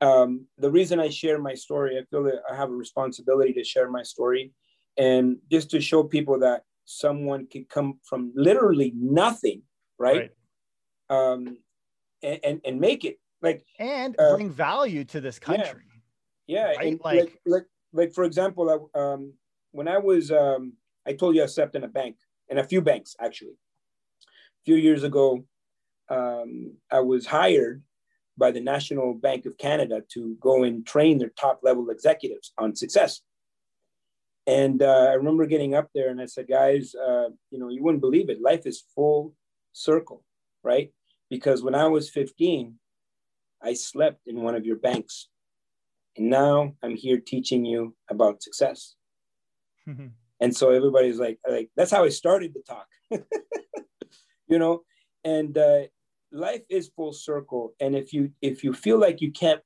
Um, 0.01 0.47
the 0.57 0.71
reason 0.71 0.99
I 0.99 1.09
share 1.09 1.39
my 1.39 1.53
story, 1.53 1.97
I 1.97 2.03
feel 2.09 2.23
that 2.23 2.41
I 2.49 2.55
have 2.55 2.69
a 2.69 2.75
responsibility 2.75 3.53
to 3.53 3.63
share 3.63 3.89
my 3.89 4.03
story, 4.03 4.51
and 4.97 5.37
just 5.51 5.69
to 5.71 5.81
show 5.81 6.03
people 6.03 6.39
that 6.39 6.63
someone 6.85 7.47
could 7.47 7.69
come 7.69 7.99
from 8.03 8.31
literally 8.35 8.93
nothing, 8.95 9.61
right? 9.99 10.31
right. 11.09 11.21
Um, 11.31 11.57
and, 12.23 12.39
and, 12.43 12.61
and 12.65 12.79
make 12.79 13.05
it 13.05 13.19
like 13.41 13.63
and 13.79 14.15
uh, 14.19 14.35
bring 14.35 14.49
value 14.49 15.03
to 15.05 15.21
this 15.21 15.39
country. 15.39 15.83
Yeah, 16.47 16.71
yeah. 16.71 16.77
Right? 16.77 17.01
Like, 17.03 17.19
like, 17.19 17.41
like 17.45 17.63
like 17.93 18.13
for 18.13 18.23
example, 18.23 18.89
um, 18.95 19.33
when 19.71 19.87
I 19.87 19.97
was 19.97 20.31
um, 20.31 20.73
I 21.07 21.13
told 21.13 21.35
you 21.35 21.43
I 21.43 21.47
slept 21.47 21.75
in 21.75 21.83
a 21.83 21.87
bank 21.87 22.17
in 22.51 22.59
a 22.59 22.63
few 22.63 22.81
banks 22.81 23.15
actually. 23.19 23.53
A 23.53 24.63
few 24.65 24.75
years 24.75 25.03
ago, 25.03 25.43
um, 26.09 26.73
I 26.91 26.99
was 26.99 27.25
hired 27.25 27.81
by 28.37 28.51
the 28.51 28.59
National 28.59 29.13
Bank 29.13 29.45
of 29.45 29.57
Canada 29.57 30.03
to 30.13 30.35
go 30.39 30.63
and 30.63 30.85
train 30.85 31.17
their 31.17 31.29
top 31.29 31.61
level 31.63 31.89
executives 31.89 32.53
on 32.57 32.75
success. 32.75 33.21
And 34.45 34.81
uh, 34.81 35.07
I 35.09 35.13
remember 35.13 35.45
getting 35.45 35.73
up 35.75 35.89
there 35.95 36.09
and 36.09 36.21
I 36.21 36.25
said, 36.25 36.47
guys, 36.47 36.93
uh, 36.95 37.29
you 37.49 37.59
know, 37.59 37.69
you 37.69 37.81
wouldn't 37.83 38.01
believe 38.01 38.29
it. 38.29 38.41
Life 38.41 38.65
is 38.65 38.83
full 38.93 39.33
circle, 39.71 40.23
right? 40.63 40.91
Because 41.29 41.63
when 41.63 41.75
I 41.75 41.87
was 41.87 42.09
15, 42.09 42.75
I 43.63 43.73
slept 43.73 44.27
in 44.27 44.41
one 44.41 44.55
of 44.55 44.65
your 44.65 44.77
banks. 44.77 45.29
And 46.17 46.29
now 46.29 46.73
I'm 46.83 46.95
here 46.95 47.19
teaching 47.19 47.63
you 47.63 47.95
about 48.09 48.43
success. 48.43 48.95
and 50.41 50.55
so 50.55 50.71
everybody's 50.71 51.19
like, 51.19 51.39
like, 51.47 51.69
that's 51.75 51.91
how 51.91 52.03
I 52.03 52.09
started 52.09 52.53
the 52.53 52.63
talk, 52.67 52.87
you 54.47 54.59
know? 54.59 54.83
And 55.23 55.57
uh, 55.57 55.83
life 56.31 56.63
is 56.69 56.91
full 56.95 57.13
circle. 57.13 57.73
And 57.79 57.95
if 57.95 58.11
you, 58.11 58.31
if 58.41 58.63
you 58.63 58.73
feel 58.73 58.99
like 58.99 59.21
you 59.21 59.31
can't, 59.31 59.61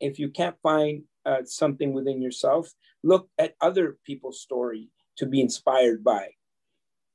if 0.00 0.18
you 0.18 0.30
can't 0.30 0.56
find 0.62 1.02
uh, 1.26 1.42
something 1.44 1.92
within 1.92 2.22
yourself, 2.22 2.72
look 3.02 3.28
at 3.38 3.54
other 3.60 3.98
people's 4.06 4.40
story 4.40 4.88
to 5.16 5.26
be 5.26 5.40
inspired 5.40 6.02
by 6.02 6.28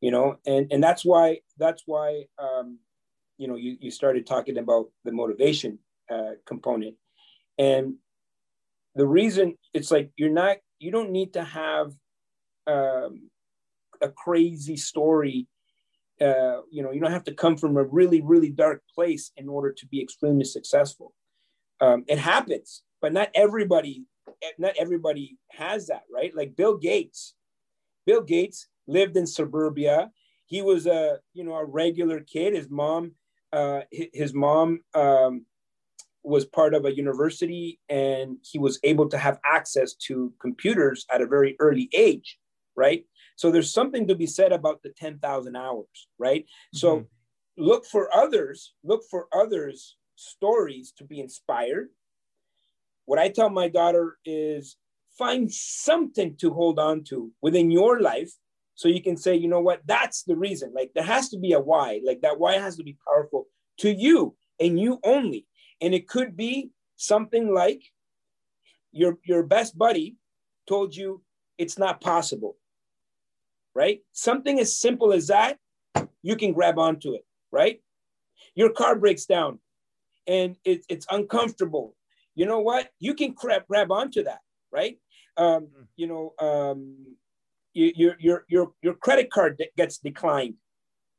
you 0.02 0.12
know 0.12 0.38
and 0.46 0.72
and 0.72 0.84
that's 0.84 1.04
why 1.04 1.40
that's 1.58 1.84
why 1.86 2.24
um 2.40 2.78
you 3.38 3.48
know 3.48 3.56
you, 3.56 3.78
you 3.80 3.92
started 3.92 4.26
talking 4.26 4.58
about 4.58 4.86
the 5.06 5.12
motivation 5.12 5.80
uh, 6.10 6.32
component 6.46 6.96
and 7.58 7.96
the 8.96 9.06
reason 9.06 9.56
it's 9.74 9.92
like 9.92 10.12
you're 10.16 10.30
not 10.30 10.58
you 10.80 10.92
don't 10.92 11.12
need 11.12 11.34
to 11.34 11.44
have 11.44 11.92
um, 12.68 13.30
a 14.02 14.10
crazy 14.10 14.78
story 14.78 15.48
uh, 16.22 16.62
you 16.72 16.84
know 16.84 16.92
you 16.92 17.00
don't 17.00 17.12
have 17.12 17.24
to 17.24 17.34
come 17.34 17.58
from 17.58 17.78
a 17.78 17.84
really 17.84 18.22
really 18.22 18.50
dark 18.50 18.82
place 18.94 19.32
in 19.38 19.48
order 19.50 19.72
to 19.72 19.86
be 19.88 20.02
extremely 20.02 20.46
successful 20.46 21.14
um, 21.82 22.04
it 22.08 22.20
happens 22.20 22.84
but 23.02 23.14
not 23.14 23.30
everybody 23.36 24.06
not 24.58 24.76
everybody 24.78 25.38
has 25.52 25.88
that, 25.88 26.04
right? 26.14 26.36
Like 26.36 26.56
Bill 26.56 26.78
Gates. 26.78 27.34
Bill 28.06 28.22
Gates 28.22 28.68
lived 28.88 29.18
in 29.18 29.28
suburbia. 29.28 30.12
He 30.46 30.62
was 30.62 30.88
a 30.88 31.20
you 31.34 31.44
know 31.44 31.56
a 31.56 31.66
regular 31.66 32.22
kid. 32.22 32.54
His 32.54 32.70
mom, 32.70 33.14
uh, 33.52 33.82
his 33.92 34.34
mom 34.34 34.82
um, 34.94 35.46
was 36.24 36.46
part 36.46 36.74
of 36.74 36.86
a 36.86 36.96
university, 36.96 37.80
and 37.90 38.38
he 38.42 38.60
was 38.60 38.80
able 38.84 39.10
to 39.10 39.18
have 39.18 39.40
access 39.46 39.94
to 40.08 40.34
computers 40.40 41.06
at 41.12 41.22
a 41.22 41.28
very 41.28 41.56
early 41.60 41.90
age, 41.94 42.38
right? 42.78 43.04
So 43.36 43.52
there's 43.52 43.74
something 43.74 44.08
to 44.08 44.16
be 44.16 44.28
said 44.28 44.54
about 44.54 44.84
the 44.84 44.90
ten 44.90 45.20
thousand 45.20 45.56
hours, 45.56 46.08
right? 46.18 46.44
Mm-hmm. 46.44 46.78
So 46.78 47.08
look 47.58 47.86
for 47.86 48.16
others. 48.16 48.74
Look 48.84 49.02
for 49.10 49.28
others' 49.34 49.98
stories 50.16 50.94
to 50.98 51.04
be 51.04 51.20
inspired 51.20 51.90
what 53.08 53.18
I 53.18 53.30
tell 53.30 53.50
my 53.50 53.70
daughter 53.70 54.18
is 54.26 54.76
find 55.18 55.52
something 55.52 56.36
to 56.38 56.54
hold 56.54 56.78
on 56.78 57.04
to 57.06 57.32
within 57.42 57.72
your 57.72 58.02
life 58.02 58.32
so 58.76 58.90
you 58.90 59.02
can 59.02 59.18
say, 59.18 59.34
you 59.34 59.48
know 59.48 59.62
what, 59.62 59.82
that's 59.86 60.24
the 60.24 60.36
reason. 60.36 60.74
Like 60.76 60.92
there 60.94 61.06
has 61.06 61.30
to 61.30 61.40
be 61.40 61.54
a 61.54 61.60
why. 61.60 62.02
Like 62.06 62.22
that 62.22 62.38
why 62.38 62.58
has 62.60 62.76
to 62.76 62.84
be 62.84 62.98
powerful 63.08 63.48
to 63.80 63.90
you 63.90 64.36
and 64.60 64.78
you 64.80 65.00
only. 65.04 65.48
And 65.82 65.96
it 65.96 66.08
could 66.08 66.36
be 66.36 66.70
something 66.98 67.54
like 67.54 67.82
your 68.92 69.18
your 69.24 69.44
best 69.44 69.78
buddy 69.78 70.18
told 70.68 70.94
you 70.94 71.24
it's 71.58 71.78
not 71.80 72.02
possible. 72.02 72.58
Right? 73.78 74.00
Something 74.12 74.60
as 74.60 74.76
simple 74.76 75.14
as 75.14 75.28
that, 75.28 75.58
you 76.24 76.36
can 76.36 76.52
grab 76.54 76.80
onto 76.80 77.14
it, 77.14 77.26
right? 77.52 77.80
Your 78.56 78.72
car 78.72 78.96
breaks 78.96 79.26
down 79.26 79.60
and 80.26 80.56
it, 80.66 80.84
it's 80.90 81.06
uncomfortable 81.12 81.96
you 82.38 82.46
know 82.46 82.60
what? 82.60 82.90
You 83.00 83.16
can 83.16 83.34
grab, 83.34 83.64
grab 83.68 83.92
onto 83.92 84.24
that, 84.24 84.42
right? 84.72 85.00
Um, 85.38 85.70
hmm. 85.76 85.84
you 85.96 86.06
know, 86.06 86.34
um, 86.40 87.18
your, 87.74 88.16
your, 88.20 88.46
your, 88.48 88.72
your 88.82 88.94
credit 88.94 89.32
card 89.32 89.62
gets 89.76 89.98
declined, 89.98 90.54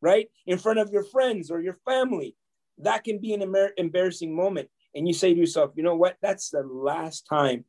right? 0.01 0.29
In 0.47 0.59
front 0.59 0.79
of 0.79 0.91
your 0.91 1.03
friends 1.03 1.51
or 1.51 1.61
your 1.61 1.77
family. 1.85 2.37
That 2.79 3.03
can 3.03 3.19
be 3.19 3.35
an 3.35 3.43
embarrassing 3.77 4.35
moment. 4.35 4.69
And 4.95 5.09
you 5.09 5.13
say 5.13 5.35
to 5.35 5.41
yourself, 5.41 5.73
you 5.75 5.83
know 5.83 5.97
what? 5.97 6.17
That's 6.23 6.51
the 6.51 6.63
last 6.63 7.27
time 7.29 7.65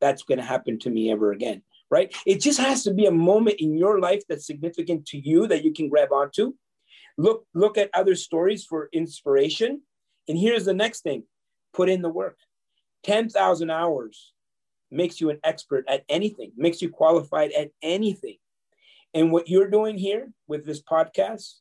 that's 0.00 0.24
going 0.24 0.38
to 0.38 0.44
happen 0.44 0.80
to 0.80 0.90
me 0.90 1.12
ever 1.12 1.30
again, 1.30 1.62
right? 1.92 2.16
It 2.26 2.40
just 2.40 2.58
has 2.58 2.82
to 2.84 2.94
be 2.94 3.04
a 3.04 3.12
moment 3.12 3.56
in 3.60 3.76
your 3.76 4.00
life 4.00 4.22
that's 4.26 4.46
significant 4.46 5.04
to 5.08 5.18
you 5.18 5.46
that 5.48 5.62
you 5.62 5.74
can 5.74 5.90
grab 5.90 6.10
onto. 6.10 6.54
Look, 7.18 7.44
look 7.54 7.76
at 7.76 7.90
other 7.92 8.14
stories 8.14 8.64
for 8.64 8.88
inspiration. 8.94 9.82
And 10.26 10.38
here's 10.38 10.64
the 10.64 10.72
next 10.72 11.02
thing 11.02 11.24
put 11.74 11.90
in 11.90 12.00
the 12.00 12.08
work 12.08 12.38
10,000 13.04 13.70
hours 13.70 14.32
makes 14.90 15.20
you 15.20 15.28
an 15.28 15.38
expert 15.44 15.84
at 15.86 16.04
anything, 16.08 16.52
makes 16.56 16.80
you 16.80 16.88
qualified 16.88 17.52
at 17.52 17.70
anything. 17.82 18.38
And 19.12 19.30
what 19.30 19.50
you're 19.50 19.70
doing 19.70 19.98
here 19.98 20.32
with 20.48 20.64
this 20.64 20.82
podcast, 20.82 21.56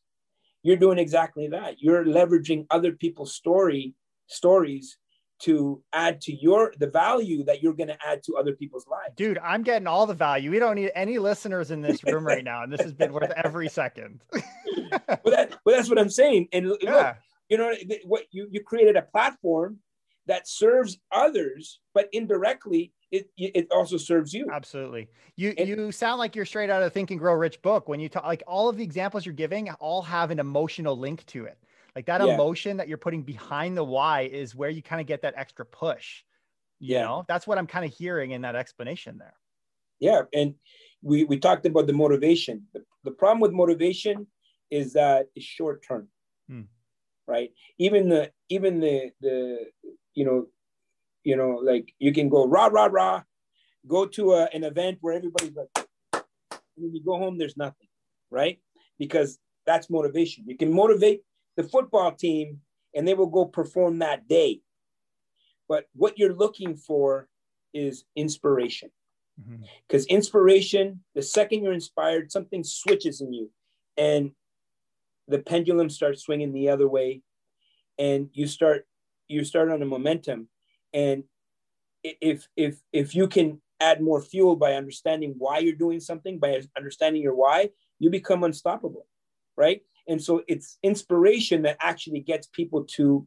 you're 0.64 0.78
doing 0.78 0.98
exactly 0.98 1.50
that. 1.50 1.82
You're 1.82 2.06
leveraging 2.06 2.68
other 2.72 2.94
people's 2.94 3.34
story 3.34 3.96
stories 4.28 4.98
to 5.44 5.82
add 5.94 6.22
to 6.22 6.34
your 6.34 6.74
the 6.78 6.88
value 6.88 7.44
that 7.46 7.62
you're 7.62 7.74
going 7.74 7.88
to 7.88 7.98
add 8.06 8.24
to 8.24 8.36
other 8.38 8.54
people's 8.54 8.88
lives. 8.88 9.14
Dude, 9.16 9.38
I'm 9.40 9.64
getting 9.64 9.88
all 9.88 10.06
the 10.06 10.14
value. 10.14 10.52
We 10.52 10.60
don't 10.60 10.76
need 10.76 10.92
any 10.96 11.20
listeners 11.20 11.72
in 11.72 11.82
this 11.82 12.04
room 12.04 12.26
right 12.26 12.44
now, 12.44 12.64
and 12.64 12.72
this 12.72 12.82
has 12.82 12.94
been 12.94 13.14
worth 13.14 13.32
every 13.44 13.70
second. 13.70 14.22
well, 14.34 14.42
that, 15.26 15.58
well, 15.66 15.76
that's 15.76 15.90
what 15.90 16.00
I'm 16.00 16.10
saying. 16.10 16.48
And 16.54 16.74
yeah. 16.82 16.92
look, 16.92 17.16
you 17.50 17.58
know 17.58 17.74
what 18.06 18.24
you 18.32 18.48
you 18.52 18.64
created 18.64 18.96
a 18.96 19.02
platform 19.02 19.80
that 20.28 20.48
serves 20.48 20.98
others, 21.12 21.80
but 21.94 22.08
indirectly 22.14 22.94
it 23.12 23.30
it 23.38 23.68
also 23.72 23.98
serves 23.98 24.34
you. 24.34 24.48
Absolutely. 24.52 25.10
You 25.36 25.54
and, 25.58 25.68
you 25.68 25.92
sound 25.92 26.20
like 26.20 26.36
you're 26.36 26.46
straight 26.46 26.70
out 26.70 26.82
of 26.82 26.86
the 26.86 26.90
Think 26.90 27.12
and 27.12 27.20
Grow 27.20 27.34
Rich 27.34 27.62
book 27.62 27.90
when 27.90 28.00
you 28.00 28.10
talk 28.10 28.24
like 28.24 28.44
all 28.48 28.70
of 28.70 28.78
the 28.78 28.84
examples 28.84 29.26
you're 29.26 29.34
giving 29.34 29.70
all 29.72 30.02
have 30.02 30.32
an 30.32 30.40
emotional 30.40 30.98
link 30.98 31.26
to 31.28 31.46
it. 31.46 31.58
Like 31.96 32.06
that 32.06 32.26
yeah. 32.26 32.34
emotion 32.34 32.78
that 32.78 32.88
you're 32.88 32.98
putting 32.98 33.24
behind 33.24 33.76
the 33.76 33.84
why 33.84 34.22
is 34.22 34.56
where 34.56 34.70
you 34.70 34.82
kind 34.82 35.02
of 35.02 35.08
get 35.08 35.22
that 35.24 35.34
extra 35.36 35.66
push. 35.66 36.24
You 36.80 36.96
yeah. 36.96 37.02
know, 37.04 37.26
that's 37.28 37.46
what 37.46 37.58
I'm 37.58 37.68
kind 37.68 37.86
of 37.86 37.94
hearing 37.94 38.32
in 38.32 38.42
that 38.42 38.56
explanation 38.56 39.18
there. 39.18 39.34
Yeah. 40.00 40.22
And 40.34 40.56
we, 41.02 41.26
we 41.26 41.38
talked 41.38 41.66
about 41.66 41.88
the 41.88 41.94
motivation. 41.94 42.66
The, 42.74 42.84
the 43.04 43.12
problem 43.12 43.40
with 43.40 43.52
motivation 43.52 44.28
is 44.72 44.94
that 44.94 45.28
it's 45.36 45.46
short 45.46 45.84
term. 45.88 46.08
Hmm. 46.50 46.62
Right. 47.28 47.52
Even 47.78 48.10
the 48.10 48.32
even 48.50 48.80
the 48.80 49.12
the 49.22 49.68
you 50.14 50.26
know, 50.26 50.48
you 51.24 51.36
know, 51.38 51.62
like 51.64 51.94
you 52.00 52.12
can 52.14 52.30
go 52.30 52.48
rah 52.48 52.66
rah 52.66 52.90
rah, 52.92 53.24
go 53.88 54.06
to 54.08 54.34
a, 54.34 54.50
an 54.54 54.64
event 54.64 54.98
where 55.02 55.14
everybody's 55.14 55.56
like, 55.56 55.70
and 56.14 56.24
when 56.76 56.96
you 56.96 57.04
go 57.04 57.18
home, 57.18 57.38
there's 57.38 57.58
nothing, 57.58 57.88
right? 58.32 58.60
Because 58.98 59.40
that's 59.66 59.90
motivation. 59.90 60.46
You 60.48 60.58
can 60.58 60.74
motivate 60.74 61.22
the 61.58 61.64
football 61.64 62.12
team, 62.12 62.62
and 62.96 63.08
they 63.08 63.14
will 63.14 63.28
go 63.28 63.46
perform 63.46 64.00
that 64.00 64.28
day. 64.28 64.62
But 65.68 65.86
what 65.94 66.18
you're 66.18 66.36
looking 66.36 66.76
for 66.76 67.28
is 67.74 68.04
inspiration. 68.16 68.92
because 69.88 70.06
mm-hmm. 70.06 70.16
inspiration 70.16 71.04
the 71.16 71.22
second 71.22 71.64
you're 71.64 71.74
inspired 71.74 72.32
something 72.32 72.64
switches 72.64 73.22
in 73.22 73.34
you 73.34 73.50
and 73.98 74.32
the 75.28 75.40
pendulum 75.40 75.90
starts 75.90 76.24
swinging 76.24 76.54
the 76.54 76.70
other 76.70 76.88
way 76.88 77.22
and 77.98 78.30
you 78.34 78.46
start 78.48 78.86
you 79.28 79.44
start 79.44 79.72
on 79.72 79.82
a 79.82 79.86
momentum 79.86 80.48
and 80.94 81.24
if 82.04 82.48
if 82.56 82.82
if 82.92 83.16
you 83.16 83.28
can 83.28 83.62
add 83.80 84.02
more 84.02 84.22
fuel 84.22 84.56
by 84.56 84.74
understanding 84.74 85.34
why 85.38 85.58
you're 85.60 85.76
doing 85.76 86.00
something 86.00 86.38
by 86.38 86.62
understanding 86.78 87.22
your 87.22 87.36
why 87.36 87.70
you 88.00 88.10
become 88.10 88.44
unstoppable 88.44 89.08
right 89.56 89.82
and 90.12 90.22
so 90.22 90.44
it's 90.48 90.78
inspiration 90.84 91.62
that 91.64 91.78
actually 91.80 92.20
gets 92.20 92.48
people 92.48 92.84
to 92.98 93.26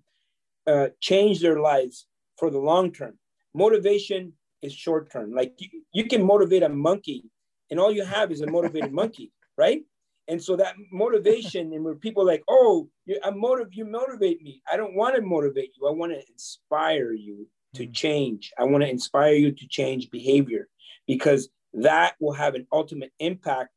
uh, 0.67 0.89
change 1.01 1.41
their 1.41 1.61
lives 1.61 2.07
for 2.39 2.51
the 2.51 2.59
long 2.59 2.93
term. 2.93 3.19
Motivation 3.55 4.33
is 4.63 4.73
short 4.73 5.11
term. 5.11 5.33
Like 5.33 5.55
you, 5.59 5.69
you 5.93 6.05
can 6.07 6.23
motivate 6.23 6.63
a 6.63 6.69
monkey 6.69 7.25
and 7.71 7.81
all 7.81 7.91
you 7.91 8.05
have 8.05 8.31
is 8.31 8.43
a 8.43 8.51
motivated 8.51 8.93
monkey 9.03 9.33
right? 9.57 9.83
And 10.27 10.43
so 10.43 10.57
that 10.57 10.75
motivation 10.91 11.73
and 11.73 11.85
where 11.85 11.95
people 11.95 12.25
like 12.25 12.43
oh 12.49 12.89
you, 13.07 13.19
I 13.23 13.31
motive, 13.31 13.69
you 13.73 13.85
motivate 13.85 14.43
me. 14.43 14.63
I 14.71 14.77
don't 14.77 14.95
want 14.95 15.17
to 15.17 15.23
motivate 15.23 15.73
you. 15.77 15.87
I 15.87 15.93
want 15.93 16.13
to 16.13 16.23
inspire 16.31 17.13
you 17.13 17.47
to 17.75 17.87
mm. 17.87 17.95
change. 17.95 18.53
I 18.59 18.65
want 18.65 18.83
to 18.83 18.91
inspire 18.91 19.35
you 19.35 19.53
to 19.53 19.69
change 19.69 20.11
behavior 20.11 20.69
because 21.07 21.49
that 21.75 22.15
will 22.21 22.33
have 22.33 22.55
an 22.55 22.67
ultimate 22.73 23.13
impact 23.19 23.71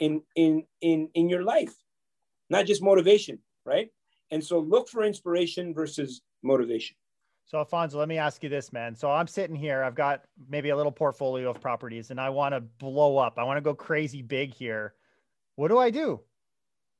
in 0.00 0.22
in 0.36 0.64
in 0.80 1.08
in 1.14 1.28
your 1.28 1.42
life 1.42 1.74
not 2.50 2.66
just 2.66 2.82
motivation 2.82 3.38
right 3.64 3.88
and 4.30 4.44
so 4.44 4.58
look 4.58 4.88
for 4.88 5.02
inspiration 5.04 5.74
versus 5.74 6.22
motivation 6.42 6.96
so 7.48 7.56
Alfonso, 7.56 7.98
let 7.98 8.08
me 8.08 8.18
ask 8.18 8.42
you 8.42 8.50
this, 8.50 8.74
man. 8.74 8.94
So 8.94 9.10
I'm 9.10 9.26
sitting 9.26 9.56
here, 9.56 9.82
I've 9.82 9.94
got 9.94 10.20
maybe 10.50 10.68
a 10.68 10.76
little 10.76 10.92
portfolio 10.92 11.48
of 11.48 11.62
properties 11.62 12.10
and 12.10 12.20
I 12.20 12.28
want 12.28 12.52
to 12.52 12.60
blow 12.60 13.16
up. 13.16 13.38
I 13.38 13.44
want 13.44 13.56
to 13.56 13.62
go 13.62 13.74
crazy 13.74 14.20
big 14.20 14.52
here. 14.52 14.92
What 15.56 15.68
do 15.68 15.78
I 15.78 15.88
do? 15.88 16.20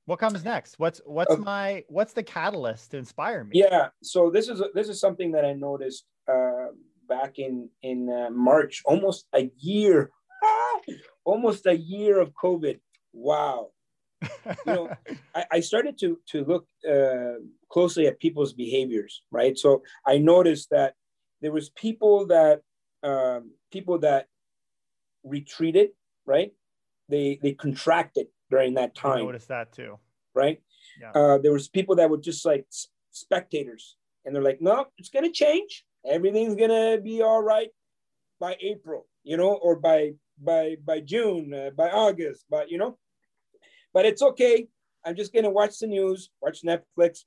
What 0.06 0.18
comes 0.18 0.42
next? 0.46 0.78
What's 0.78 1.02
what's 1.04 1.36
my 1.36 1.84
what's 1.88 2.14
the 2.14 2.22
catalyst 2.22 2.92
to 2.92 2.96
inspire 2.96 3.44
me? 3.44 3.50
Yeah, 3.52 3.88
so 4.02 4.30
this 4.30 4.48
is 4.48 4.62
this 4.72 4.88
is 4.88 4.98
something 4.98 5.32
that 5.32 5.44
I 5.44 5.52
noticed 5.52 6.06
uh, 6.26 6.68
back 7.06 7.38
in 7.38 7.68
in 7.82 8.08
uh, 8.08 8.30
March, 8.30 8.80
almost 8.86 9.26
a 9.34 9.50
year, 9.58 10.10
almost 11.26 11.66
a 11.66 11.76
year 11.76 12.20
of 12.20 12.32
COVID. 12.42 12.80
Wow, 13.12 13.72
you 14.22 14.54
know, 14.66 14.90
I, 15.34 15.44
I, 15.52 15.60
started 15.60 15.98
to 15.98 16.18
to 16.28 16.44
look 16.44 16.66
uh, 16.88 17.40
closely 17.70 18.06
at 18.06 18.18
people's 18.18 18.52
behaviors, 18.52 19.22
right? 19.30 19.56
So 19.56 19.82
I 20.06 20.18
noticed 20.18 20.70
that 20.70 20.94
there 21.40 21.52
was 21.52 21.70
people 21.70 22.26
that 22.26 22.62
um, 23.02 23.52
people 23.70 23.98
that 24.00 24.26
retreated, 25.24 25.90
right? 26.26 26.52
They 27.08 27.38
they 27.42 27.52
contracted 27.52 28.26
during 28.50 28.74
that 28.74 28.94
time. 28.94 29.18
I 29.18 29.22
noticed 29.22 29.48
that 29.48 29.72
too, 29.72 29.98
right? 30.34 30.60
Yeah. 31.00 31.12
Uh, 31.12 31.38
there 31.38 31.52
was 31.52 31.68
people 31.68 31.96
that 31.96 32.10
were 32.10 32.18
just 32.18 32.44
like 32.44 32.66
spectators, 33.10 33.96
and 34.24 34.34
they're 34.34 34.42
like, 34.42 34.60
"No, 34.60 34.86
it's 34.98 35.10
gonna 35.10 35.32
change. 35.32 35.84
Everything's 36.04 36.56
gonna 36.56 36.98
be 36.98 37.22
all 37.22 37.42
right 37.42 37.70
by 38.40 38.56
April, 38.60 39.06
you 39.22 39.36
know, 39.36 39.54
or 39.54 39.76
by 39.76 40.14
by 40.38 40.76
by 40.84 41.00
June, 41.00 41.54
uh, 41.54 41.70
by 41.76 41.90
August, 41.90 42.46
but 42.50 42.70
you 42.70 42.78
know." 42.78 42.98
But 43.98 44.06
it's 44.06 44.22
okay. 44.22 44.68
I'm 45.04 45.16
just 45.16 45.32
going 45.32 45.42
to 45.42 45.50
watch 45.50 45.80
the 45.80 45.88
news, 45.88 46.30
watch 46.40 46.60
Netflix. 46.62 47.24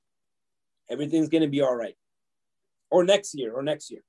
Everything's 0.90 1.28
going 1.28 1.42
to 1.42 1.48
be 1.48 1.60
all 1.60 1.76
right. 1.76 1.96
Or 2.90 3.04
next 3.04 3.34
year, 3.34 3.52
or 3.52 3.62
next 3.62 3.90
year. 3.90 4.00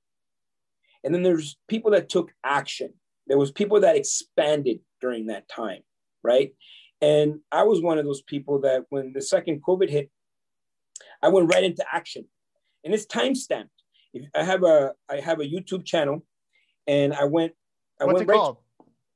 And 1.04 1.14
then 1.14 1.22
there's 1.22 1.58
people 1.68 1.90
that 1.90 2.08
took 2.08 2.32
action. 2.42 2.94
There 3.26 3.36
was 3.36 3.52
people 3.52 3.80
that 3.80 3.96
expanded 3.96 4.78
during 5.02 5.26
that 5.26 5.46
time, 5.46 5.82
right? 6.22 6.54
And 7.02 7.40
I 7.52 7.64
was 7.64 7.82
one 7.82 7.98
of 7.98 8.06
those 8.06 8.22
people 8.22 8.62
that 8.62 8.84
when 8.88 9.12
the 9.12 9.20
second 9.20 9.62
COVID 9.62 9.90
hit, 9.90 10.08
I 11.22 11.28
went 11.28 11.52
right 11.52 11.64
into 11.64 11.84
action. 11.92 12.24
And 12.82 12.94
it's 12.94 13.04
time 13.04 13.34
stamped. 13.34 13.74
I 14.34 14.42
have 14.42 14.62
a 14.62 14.92
I 15.10 15.20
have 15.20 15.40
a 15.40 15.44
YouTube 15.44 15.84
channel, 15.84 16.24
and 16.86 17.12
I 17.12 17.24
went. 17.24 17.52
I 18.00 18.06
What's 18.06 18.20
went 18.20 18.30
it 18.30 18.32
right, 18.32 18.38
called? 18.38 18.56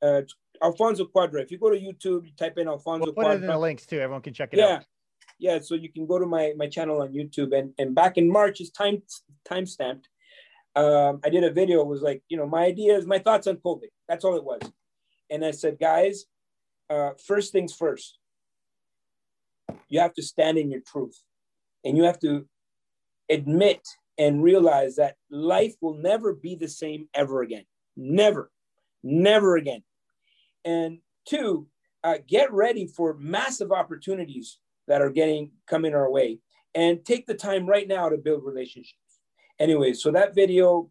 Uh, 0.03 0.21
Alfonso 0.63 1.05
Cuadra. 1.05 1.43
If 1.43 1.51
you 1.51 1.59
go 1.59 1.71
to 1.71 1.77
YouTube, 1.77 2.27
you 2.27 2.33
type 2.37 2.59
in 2.59 2.69
Alfonso 2.69 3.07
we'll 3.07 3.15
put 3.15 3.27
Cuadra. 3.27 3.37
it 3.37 3.43
in 3.43 3.47
the 3.47 3.59
links 3.59 3.87
too. 3.87 3.99
Everyone 3.99 4.23
can 4.23 4.35
check 4.35 4.51
it 4.53 4.59
yeah. 4.59 4.65
out. 4.65 4.85
Yeah. 5.41 5.55
Yeah. 5.55 5.61
So 5.61 5.75
you 5.75 5.91
can 5.91 6.07
go 6.07 6.19
to 6.19 6.27
my, 6.27 6.53
my 6.57 6.67
channel 6.67 7.03
on 7.03 7.13
YouTube. 7.13 7.57
And, 7.57 7.73
and 7.79 7.95
back 7.95 8.17
in 8.17 8.31
March, 8.31 8.61
it's 8.61 8.71
time 8.71 9.03
time 9.49 9.67
stamped. 9.67 10.09
Um, 10.75 11.21
I 11.25 11.29
did 11.29 11.45
a 11.45 11.53
video. 11.53 11.81
It 11.81 11.87
was 11.87 12.03
like, 12.03 12.23
you 12.29 12.37
know, 12.37 12.47
my 12.47 12.65
ideas, 12.65 13.07
my 13.07 13.19
thoughts 13.19 13.47
on 13.47 13.57
COVID. 13.57 13.89
That's 14.09 14.25
all 14.25 14.37
it 14.37 14.45
was. 14.45 14.61
And 15.31 15.45
I 15.45 15.51
said, 15.51 15.79
guys, 15.79 16.25
uh, 16.91 17.11
first 17.27 17.53
things 17.53 17.75
first, 17.75 18.19
you 19.89 20.01
have 20.01 20.15
to 20.15 20.23
stand 20.23 20.59
in 20.59 20.71
your 20.71 20.81
truth 20.81 21.21
and 21.85 21.97
you 21.97 22.05
have 22.05 22.19
to 22.21 22.47
admit 23.29 23.81
and 24.19 24.43
realize 24.43 24.97
that 24.97 25.17
life 25.31 25.75
will 25.81 25.95
never 25.95 26.35
be 26.35 26.55
the 26.57 26.69
same 26.69 27.09
ever 27.15 27.43
again. 27.43 27.65
Never, 27.97 28.51
never 29.03 29.57
again. 29.57 29.83
And 30.65 30.99
two, 31.27 31.67
uh, 32.05 32.19
get 32.27 32.53
ready 32.53 32.87
for 32.87 33.17
massive 33.19 33.73
opportunities 33.73 34.59
that 34.87 35.03
are 35.03 35.11
getting 35.11 35.51
coming 35.67 35.95
our 35.95 36.11
way 36.11 36.39
and 36.75 37.05
take 37.05 37.27
the 37.27 37.35
time 37.35 37.67
right 37.67 37.89
now 37.89 38.09
to 38.09 38.17
build 38.17 38.45
relationships. 38.45 38.99
Anyway, 39.59 39.93
so 39.93 40.11
that 40.13 40.35
video, 40.35 40.91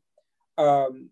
um, 0.57 1.09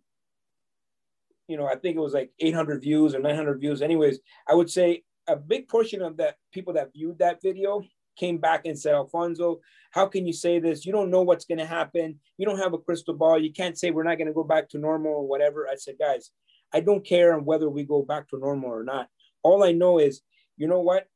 you 1.47 1.57
know, 1.57 1.65
I 1.65 1.75
think 1.75 1.95
it 1.95 2.01
was 2.01 2.13
like 2.13 2.31
800 2.39 2.81
views 2.81 3.15
or 3.15 3.19
900 3.19 3.59
views. 3.59 3.81
Anyways, 3.81 4.19
I 4.49 4.55
would 4.55 4.69
say 4.69 5.03
a 5.27 5.35
big 5.35 5.67
portion 5.67 6.01
of 6.01 6.17
that 6.17 6.35
people 6.51 6.73
that 6.73 6.93
viewed 6.93 7.19
that 7.19 7.41
video 7.41 7.83
came 8.17 8.37
back 8.37 8.65
and 8.65 8.77
said, 8.77 8.93
Alfonso, 8.93 9.59
how 9.91 10.07
can 10.07 10.25
you 10.25 10.33
say 10.33 10.59
this? 10.59 10.85
You 10.85 10.91
don't 10.91 11.11
know 11.11 11.21
what's 11.21 11.45
going 11.45 11.57
to 11.57 11.65
happen. 11.65 12.19
You 12.37 12.45
don't 12.45 12.59
have 12.59 12.73
a 12.73 12.77
crystal 12.77 13.13
ball. 13.13 13.39
You 13.39 13.51
can't 13.51 13.77
say 13.77 13.91
we're 13.91 14.03
not 14.03 14.17
going 14.17 14.27
to 14.27 14.33
go 14.33 14.43
back 14.43 14.69
to 14.69 14.77
normal 14.77 15.11
or 15.11 15.27
whatever. 15.27 15.67
I 15.67 15.75
said, 15.75 15.95
guys, 15.99 16.31
I 16.73 16.79
don't 16.81 17.05
care 17.05 17.33
on 17.33 17.45
whether 17.45 17.69
we 17.69 17.83
go 17.83 18.01
back 18.01 18.29
to 18.29 18.39
normal 18.39 18.69
or 18.71 18.83
not. 18.83 19.09
All 19.43 19.63
I 19.63 19.71
know 19.71 19.99
is, 19.99 20.21
you 20.57 20.67
know 20.67 20.81
what? 20.81 21.07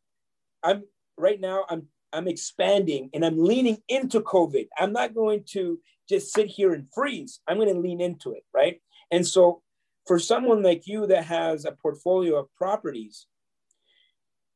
I'm 0.64 0.84
right 1.18 1.40
now, 1.40 1.66
I'm 1.70 1.88
I'm 2.12 2.28
expanding 2.28 3.10
and 3.14 3.26
I'm 3.26 3.44
leaning 3.44 3.78
into 3.88 4.22
COVID. 4.22 4.68
I'm 4.78 4.94
not 4.94 5.14
going 5.14 5.44
to 5.50 5.80
just 6.08 6.34
sit 6.34 6.48
here 6.48 6.74
and 6.74 6.88
freeze. 6.94 7.40
I'm 7.48 7.58
going 7.58 7.74
to 7.74 7.80
lean 7.80 8.02
into 8.02 8.34
it, 8.34 8.44
right? 8.54 8.82
And 9.12 9.26
so 9.26 9.62
for 10.08 10.18
someone 10.18 10.64
like 10.64 10.88
you 10.88 11.06
that 11.08 11.26
has 11.26 11.66
a 11.66 11.72
portfolio 11.72 12.38
of 12.38 12.54
properties, 12.56 13.28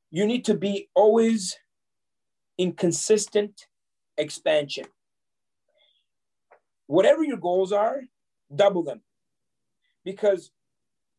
you 0.09 0.25
need 0.25 0.45
to 0.45 0.55
be 0.55 0.89
always 0.95 1.55
in 2.57 2.73
consistent 2.73 3.67
expansion. 4.17 4.85
Whatever 6.87 7.23
your 7.23 7.37
goals 7.37 7.71
are, 7.71 8.01
double 8.53 8.83
them. 8.83 9.01
Because 10.03 10.51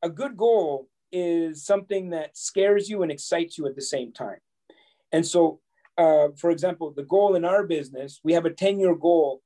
a 0.05 0.11
good 0.11 0.37
goal 0.37 0.89
is 1.11 1.65
something 1.65 2.11
that 2.11 2.37
scares 2.37 2.89
you 2.89 3.03
and 3.03 3.11
excites 3.11 3.57
you 3.57 3.67
at 3.67 3.75
the 3.75 3.83
same 3.83 4.13
time. 4.13 4.39
And 5.11 5.27
so, 5.27 5.61
uh, 5.97 6.29
for 6.37 6.51
example, 6.51 6.93
the 6.95 7.05
goal 7.05 7.35
in 7.37 7.45
our 7.45 7.65
business, 7.67 8.21
we 8.23 8.35
have 8.35 8.45
a 8.45 8.51
10 8.51 8.79
year 8.79 8.95
goal 8.95 9.41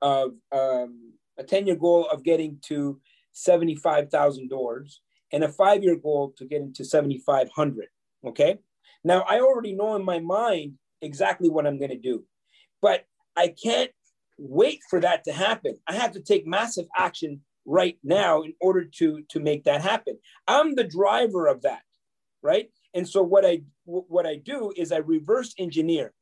of 0.00 0.32
um, 0.52 1.12
a 1.38 1.44
10 1.44 1.66
year 1.66 1.76
goal 1.76 2.06
of 2.10 2.24
getting 2.24 2.58
to 2.66 3.00
75,000 3.32 4.48
doors 4.48 5.00
and 5.32 5.44
a 5.44 5.48
five 5.48 5.82
year 5.82 5.96
goal 5.96 6.32
to 6.38 6.46
get 6.46 6.62
into 6.62 6.84
7,500. 6.84 7.88
Okay. 8.26 8.58
Now, 9.02 9.24
I 9.28 9.40
already 9.40 9.74
know 9.74 9.96
in 9.96 10.04
my 10.04 10.20
mind 10.20 10.74
exactly 11.02 11.50
what 11.50 11.66
I'm 11.66 11.78
going 11.78 11.90
to 11.90 11.98
do, 11.98 12.24
but 12.80 13.04
I 13.36 13.48
can't 13.48 13.90
wait 14.38 14.80
for 14.88 15.00
that 15.00 15.24
to 15.24 15.32
happen. 15.32 15.76
I 15.86 15.94
have 15.94 16.12
to 16.12 16.20
take 16.20 16.46
massive 16.46 16.86
action 16.96 17.42
right 17.66 17.98
now 18.02 18.42
in 18.42 18.54
order 18.60 18.84
to 18.84 19.22
to 19.30 19.40
make 19.40 19.64
that 19.64 19.82
happen. 19.82 20.18
I'm 20.46 20.74
the 20.74 20.84
driver 20.84 21.46
of 21.46 21.62
that 21.62 21.82
right? 22.44 22.70
And 22.92 23.08
so 23.08 23.22
what 23.22 23.44
i 23.44 23.62
what 23.84 24.26
i 24.26 24.36
do 24.36 24.72
is 24.76 24.92
i 24.92 24.98
reverse 24.98 25.54
engineer. 25.58 26.12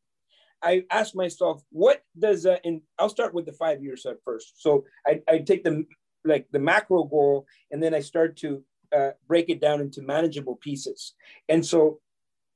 I 0.62 0.84
ask 0.90 1.14
myself 1.14 1.62
what 1.70 2.02
does 2.18 2.46
uh, 2.46 2.56
and 2.64 2.80
i'll 2.98 3.10
start 3.10 3.34
with 3.34 3.44
the 3.44 3.52
five 3.52 3.82
years 3.82 4.06
at 4.06 4.22
first. 4.24 4.62
So 4.62 4.84
i, 5.06 5.20
I 5.28 5.38
take 5.38 5.64
the 5.64 5.84
like 6.24 6.46
the 6.52 6.60
macro 6.60 7.02
goal 7.04 7.46
and 7.70 7.82
then 7.82 7.92
i 7.92 8.00
start 8.00 8.36
to 8.38 8.64
uh, 8.96 9.10
break 9.26 9.50
it 9.50 9.60
down 9.60 9.80
into 9.80 10.00
manageable 10.02 10.56
pieces. 10.56 11.14
And 11.48 11.66
so 11.66 12.00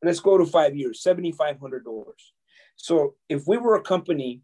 let's 0.02 0.20
go 0.20 0.38
to 0.38 0.46
five 0.46 0.76
years 0.76 1.02
$7500 1.02 1.82
so 2.76 3.14
if 3.28 3.46
we 3.46 3.56
were 3.56 3.74
a 3.76 3.82
company 3.82 4.42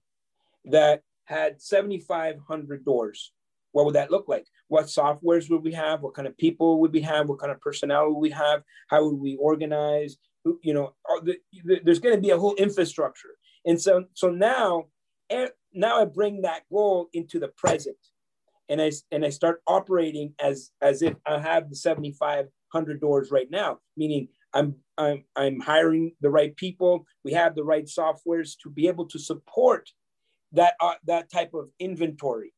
that 0.65 1.03
had 1.27 1.61
7500 1.61 2.85
doors 2.85 3.33
what 3.73 3.85
would 3.85 3.95
that 3.95 4.11
look 4.11 4.29
like? 4.29 4.47
What 4.69 4.87
softwares 4.87 5.51
would 5.51 5.65
we 5.65 5.73
have? 5.73 6.03
What 6.03 6.15
kind 6.15 6.29
of 6.29 6.37
people 6.39 6.81
would 6.81 6.93
we 6.93 7.03
have? 7.03 7.29
What 7.29 7.41
kind 7.41 7.53
of 7.53 7.61
personnel 7.61 8.11
would 8.11 8.21
we 8.21 8.31
have? 8.31 8.63
How 8.89 9.05
would 9.05 9.19
we 9.19 9.37
organize? 9.37 10.17
You 10.63 10.75
know, 10.75 10.95
there's 11.85 12.01
going 12.01 12.15
to 12.15 12.21
be 12.21 12.31
a 12.31 12.39
whole 12.39 12.55
infrastructure. 12.55 13.37
And 13.65 13.81
so, 13.81 14.05
so 14.15 14.31
now, 14.31 14.87
now 15.73 16.01
I 16.01 16.05
bring 16.05 16.43
that 16.43 16.63
goal 16.71 17.09
into 17.13 17.39
the 17.39 17.49
present. 17.49 17.97
and 18.69 18.81
I 18.81 18.91
and 19.11 19.25
I 19.25 19.31
start 19.31 19.63
operating 19.67 20.35
as 20.41 20.71
as 20.81 21.03
if 21.03 21.15
I 21.27 21.39
have 21.39 21.69
the 21.69 21.77
7,500 21.77 23.01
doors 23.01 23.31
right 23.31 23.51
now, 23.51 23.79
meaning 23.97 24.29
I'm 24.55 24.77
I'm 24.99 25.25
I'm 25.37 25.61
hiring 25.61 26.13
the 26.21 26.31
right 26.31 26.55
people. 26.57 27.07
We 27.25 27.33
have 27.33 27.55
the 27.55 27.65
right 27.65 27.87
softwares 27.87 28.57
to 28.63 28.71
be 28.71 28.89
able 28.89 29.07
to 29.07 29.19
support 29.19 29.91
that 30.53 30.75
uh, 30.81 30.95
that 31.07 31.31
type 31.31 31.55
of 31.55 31.69
inventory. 31.79 32.53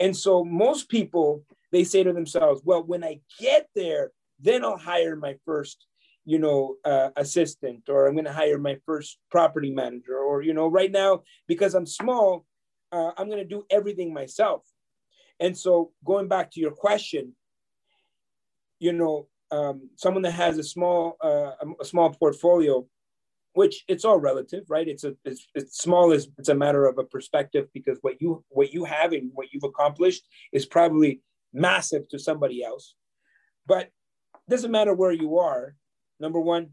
And 0.00 0.16
so 0.16 0.44
most 0.44 0.88
people 0.88 1.44
they 1.70 1.84
say 1.84 2.02
to 2.02 2.12
themselves, 2.12 2.62
"Well, 2.64 2.82
when 2.82 3.02
I 3.02 3.20
get 3.38 3.68
there, 3.74 4.12
then 4.38 4.64
I'll 4.64 4.76
hire 4.76 5.16
my 5.16 5.36
first, 5.44 5.86
you 6.24 6.38
know, 6.38 6.76
uh, 6.84 7.10
assistant, 7.16 7.88
or 7.88 8.06
I'm 8.06 8.14
going 8.14 8.26
to 8.26 8.32
hire 8.32 8.58
my 8.58 8.76
first 8.84 9.18
property 9.30 9.70
manager, 9.70 10.18
or 10.18 10.42
you 10.42 10.54
know, 10.54 10.66
right 10.66 10.92
now 10.92 11.22
because 11.46 11.74
I'm 11.74 11.86
small, 11.86 12.44
uh, 12.92 13.12
I'm 13.16 13.28
going 13.28 13.38
to 13.38 13.54
do 13.56 13.64
everything 13.70 14.12
myself." 14.12 14.62
And 15.40 15.56
so 15.56 15.92
going 16.04 16.28
back 16.28 16.50
to 16.52 16.60
your 16.60 16.72
question, 16.72 17.34
you 18.78 18.92
know, 18.92 19.28
um, 19.50 19.90
someone 19.96 20.22
that 20.22 20.32
has 20.32 20.58
a 20.58 20.62
small 20.62 21.16
uh, 21.22 21.52
a 21.80 21.84
small 21.84 22.10
portfolio, 22.10 22.86
which 23.54 23.84
it's 23.88 24.04
all 24.04 24.18
relative, 24.18 24.64
right? 24.68 24.88
It's 24.88 25.04
a 25.04 25.14
it's, 25.24 25.46
it's 25.54 25.78
small 25.78 26.12
as 26.12 26.28
it's 26.38 26.48
a 26.48 26.54
matter 26.54 26.86
of 26.86 26.98
a 26.98 27.04
perspective 27.04 27.68
because 27.72 27.98
what 28.02 28.20
you 28.20 28.44
what 28.48 28.72
you 28.72 28.84
have 28.84 29.12
and 29.12 29.30
what 29.34 29.48
you've 29.52 29.64
accomplished 29.64 30.26
is 30.52 30.66
probably 30.66 31.20
massive 31.52 32.08
to 32.08 32.18
somebody 32.18 32.64
else, 32.64 32.94
but 33.66 33.90
doesn't 34.48 34.70
matter 34.70 34.94
where 34.94 35.12
you 35.12 35.38
are. 35.38 35.74
Number 36.20 36.40
one, 36.40 36.70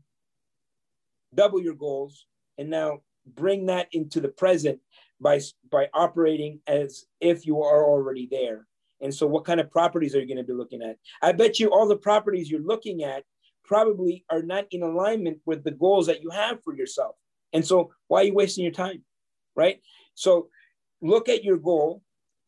double 1.33 1.61
your 1.61 1.75
goals, 1.75 2.25
and 2.57 2.69
now 2.69 2.99
bring 3.25 3.67
that 3.67 3.87
into 3.91 4.19
the 4.19 4.29
present 4.29 4.79
by 5.19 5.39
by 5.69 5.89
operating 5.93 6.59
as 6.67 7.05
if 7.19 7.45
you 7.45 7.61
are 7.61 7.83
already 7.85 8.27
there 8.31 8.67
and 9.01 9.13
so, 9.13 9.25
what 9.27 9.45
kind 9.45 9.59
of 9.59 9.71
properties 9.71 10.15
are 10.15 10.19
you 10.19 10.27
going 10.27 10.37
to 10.37 10.43
be 10.43 10.53
looking 10.53 10.81
at? 10.81 10.97
I 11.21 11.31
bet 11.31 11.59
you 11.59 11.71
all 11.71 11.87
the 11.87 11.97
properties 11.97 12.49
you're 12.51 12.61
looking 12.61 13.03
at 13.03 13.23
probably 13.69 14.25
are 14.31 14.41
not 14.41 14.65
in 14.71 14.81
alignment 14.81 15.37
with 15.45 15.63
the 15.63 15.69
goals 15.69 16.07
that 16.07 16.23
you 16.23 16.31
have 16.31 16.61
for 16.63 16.75
yourself. 16.75 17.15
And 17.53 17.65
so, 17.65 17.91
why 18.07 18.21
are 18.21 18.23
you 18.23 18.33
wasting 18.33 18.63
your 18.63 18.73
time? 18.73 19.03
Right? 19.55 19.79
So, 20.15 20.49
look 21.01 21.29
at 21.29 21.43
your 21.43 21.57
goal 21.57 22.01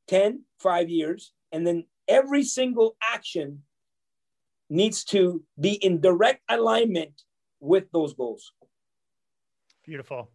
10, 0.07 0.41
five 0.57 0.89
years, 0.89 1.31
and 1.51 1.65
then 1.65 1.85
every 2.07 2.43
single 2.43 2.95
action 3.13 3.61
needs 4.67 5.03
to 5.05 5.43
be 5.59 5.73
in 5.73 6.01
direct 6.01 6.41
alignment 6.49 7.21
with 7.59 7.83
those 7.91 8.15
goals. 8.15 8.51
Beautiful. 9.85 10.31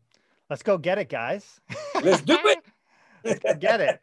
Let's 0.49 0.63
go 0.63 0.79
get 0.79 0.99
it, 0.99 1.09
guys. 1.09 1.61
Let's 2.01 2.23
do 2.23 2.39
it. 2.45 2.61
Let's 3.25 3.59
get 3.59 3.81
it. 3.81 4.01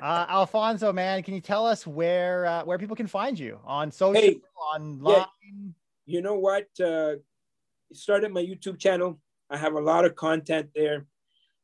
Uh, 0.00 0.26
Alfonso, 0.30 0.94
man, 0.94 1.22
can 1.22 1.34
you 1.34 1.42
tell 1.42 1.66
us 1.66 1.86
where 1.86 2.46
uh, 2.46 2.64
where 2.64 2.78
people 2.78 2.96
can 2.96 3.06
find 3.06 3.38
you 3.38 3.58
on 3.64 3.90
social, 3.90 4.22
hey, 4.22 4.40
online? 4.74 5.14
Yeah, 5.14 5.24
you 6.06 6.22
know 6.22 6.34
what? 6.34 6.66
Uh, 6.82 7.16
started 7.92 8.32
my 8.32 8.42
YouTube 8.42 8.78
channel. 8.78 9.20
I 9.50 9.56
have 9.56 9.74
a 9.74 9.80
lot 9.80 10.04
of 10.04 10.16
content 10.16 10.70
there. 10.74 11.06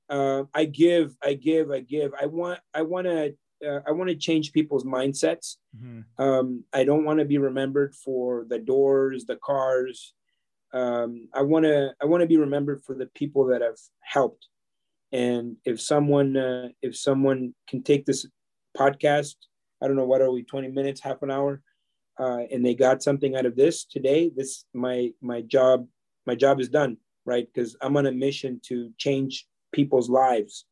Uh, 0.08 0.44
I 0.54 0.64
give, 0.64 1.16
I 1.22 1.34
give, 1.34 1.70
I 1.70 1.80
give. 1.80 2.12
I 2.20 2.26
want, 2.26 2.60
I 2.74 2.82
want 2.82 3.06
to, 3.06 3.34
uh, 3.66 3.80
I 3.86 3.92
want 3.92 4.08
to 4.08 4.16
change 4.16 4.52
people's 4.52 4.84
mindsets. 4.84 5.56
Mm-hmm. 5.76 6.22
Um, 6.22 6.64
I 6.72 6.84
don't 6.84 7.04
want 7.04 7.18
to 7.18 7.24
be 7.24 7.38
remembered 7.38 7.94
for 7.94 8.46
the 8.48 8.58
doors, 8.58 9.26
the 9.26 9.36
cars. 9.36 10.14
Um, 10.72 11.28
I 11.34 11.42
want 11.42 11.64
to, 11.64 11.94
I 12.00 12.06
want 12.06 12.22
to 12.22 12.26
be 12.26 12.36
remembered 12.36 12.82
for 12.84 12.94
the 12.94 13.06
people 13.06 13.46
that 13.46 13.62
have 13.62 13.78
helped 14.00 14.48
and 15.12 15.56
if 15.64 15.80
someone 15.80 16.36
uh, 16.36 16.68
if 16.82 16.96
someone 16.96 17.54
can 17.68 17.82
take 17.82 18.04
this 18.04 18.26
podcast, 18.76 19.36
I 19.82 19.86
don't 19.86 19.96
know 19.96 20.06
what 20.06 20.20
are 20.20 20.30
we 20.30 20.42
20 20.42 20.68
minutes, 20.68 21.00
half 21.00 21.22
an 21.22 21.30
hour, 21.30 21.62
uh, 22.18 22.42
and 22.50 22.64
they 22.64 22.74
got 22.74 23.02
something 23.02 23.36
out 23.36 23.46
of 23.46 23.56
this 23.56 23.84
today, 23.84 24.30
this 24.34 24.64
my 24.74 25.10
my 25.20 25.40
job 25.42 25.86
my 26.26 26.34
job 26.34 26.60
is 26.60 26.68
done, 26.68 26.96
right? 27.24 27.46
Because 27.52 27.76
I'm 27.80 27.96
on 27.96 28.06
a 28.06 28.12
mission 28.12 28.60
to 28.66 28.90
change 28.98 29.46
people's 29.72 30.10
lives. 30.10 30.64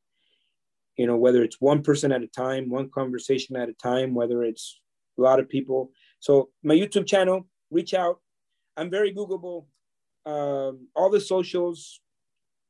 You 0.96 1.06
know, 1.06 1.16
whether 1.16 1.42
it's 1.42 1.60
one 1.60 1.82
person 1.82 2.10
at 2.10 2.22
a 2.22 2.26
time, 2.26 2.70
one 2.70 2.90
conversation 2.90 3.56
at 3.56 3.68
a 3.68 3.74
time, 3.74 4.14
whether 4.14 4.42
it's 4.42 4.80
a 5.18 5.22
lot 5.22 5.40
of 5.40 5.48
people. 5.48 5.90
So 6.20 6.50
my 6.62 6.74
YouTube 6.74 7.06
channel, 7.06 7.46
reach 7.70 7.94
out. 7.94 8.20
I'm 8.76 8.90
very 8.90 9.14
Googleable. 9.14 9.66
Um, 10.24 10.88
all 10.96 11.10
the 11.10 11.20
socials, 11.20 12.00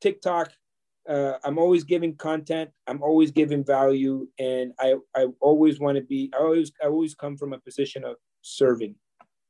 TikTok, 0.01 0.51
uh, 1.09 1.37
I'm 1.43 1.57
always 1.57 1.83
giving 1.83 2.15
content. 2.15 2.69
I'm 2.85 3.01
always 3.01 3.31
giving 3.31 3.63
value, 3.63 4.27
and 4.37 4.73
I 4.79 4.95
I 5.15 5.27
always 5.39 5.79
want 5.79 5.97
to 5.97 6.03
be. 6.03 6.31
I 6.33 6.37
always 6.37 6.71
I 6.83 6.87
always 6.87 7.15
come 7.15 7.37
from 7.37 7.53
a 7.53 7.59
position 7.59 8.03
of 8.03 8.17
serving. 8.47 8.95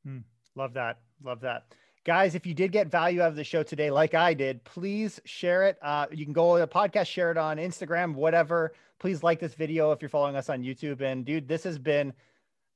Mm, 0.07 0.23
love 0.55 0.73
that. 0.73 0.99
Love 1.23 1.41
that. 1.41 1.73
Guys, 2.05 2.35
if 2.35 2.45
you 2.45 2.53
did 2.53 2.71
get 2.71 2.87
value 2.87 3.21
out 3.21 3.27
of 3.27 3.35
the 3.35 3.43
show 3.43 3.63
today, 3.63 3.91
like 3.91 4.13
I 4.13 4.33
did, 4.33 4.63
please 4.63 5.19
share 5.25 5.63
it. 5.63 5.77
Uh, 5.81 6.05
you 6.11 6.23
can 6.23 6.33
go 6.33 6.55
to 6.55 6.61
the 6.61 6.67
podcast, 6.67 7.07
share 7.07 7.31
it 7.31 7.37
on 7.37 7.57
Instagram, 7.57 8.13
whatever. 8.13 8.73
Please 8.99 9.23
like 9.23 9.39
this 9.39 9.53
video 9.53 9.91
if 9.91 10.01
you're 10.01 10.09
following 10.09 10.35
us 10.35 10.49
on 10.49 10.63
YouTube. 10.63 11.01
And 11.01 11.25
dude, 11.25 11.47
this 11.47 11.63
has 11.65 11.77
been 11.77 12.13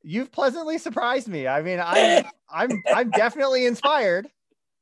you've 0.04 0.32
pleasantly 0.32 0.78
surprised 0.78 1.28
me. 1.28 1.48
I 1.48 1.62
mean, 1.62 1.80
I'm 1.84 2.26
I'm 2.54 2.84
I'm 2.94 3.10
definitely 3.12 3.66
inspired. 3.66 4.28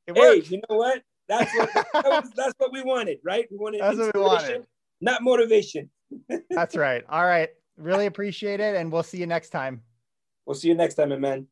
It 0.06 0.16
hey, 0.16 0.20
works. 0.20 0.50
you 0.50 0.60
know 0.68 0.76
what? 0.76 1.02
That's 1.28 1.56
what 1.56 1.72
that 1.72 2.04
was, 2.04 2.30
that's 2.36 2.54
what 2.58 2.72
we 2.72 2.82
wanted, 2.82 3.18
right? 3.22 3.46
We 3.50 3.56
wanted 3.56 3.80
that's 3.82 3.96
what 3.96 4.14
we 4.14 4.20
wanted. 4.20 4.66
not 5.00 5.22
motivation. 5.22 5.90
that's 6.50 6.74
right. 6.74 7.04
All 7.08 7.24
right. 7.24 7.50
Really 7.76 8.06
appreciate 8.06 8.60
it. 8.60 8.76
And 8.76 8.90
we'll 8.90 9.04
see 9.04 9.18
you 9.18 9.26
next 9.26 9.50
time. 9.50 9.82
We'll 10.50 10.56
see 10.56 10.66
you 10.66 10.74
next 10.74 10.96
time, 10.96 11.10
man. 11.20 11.46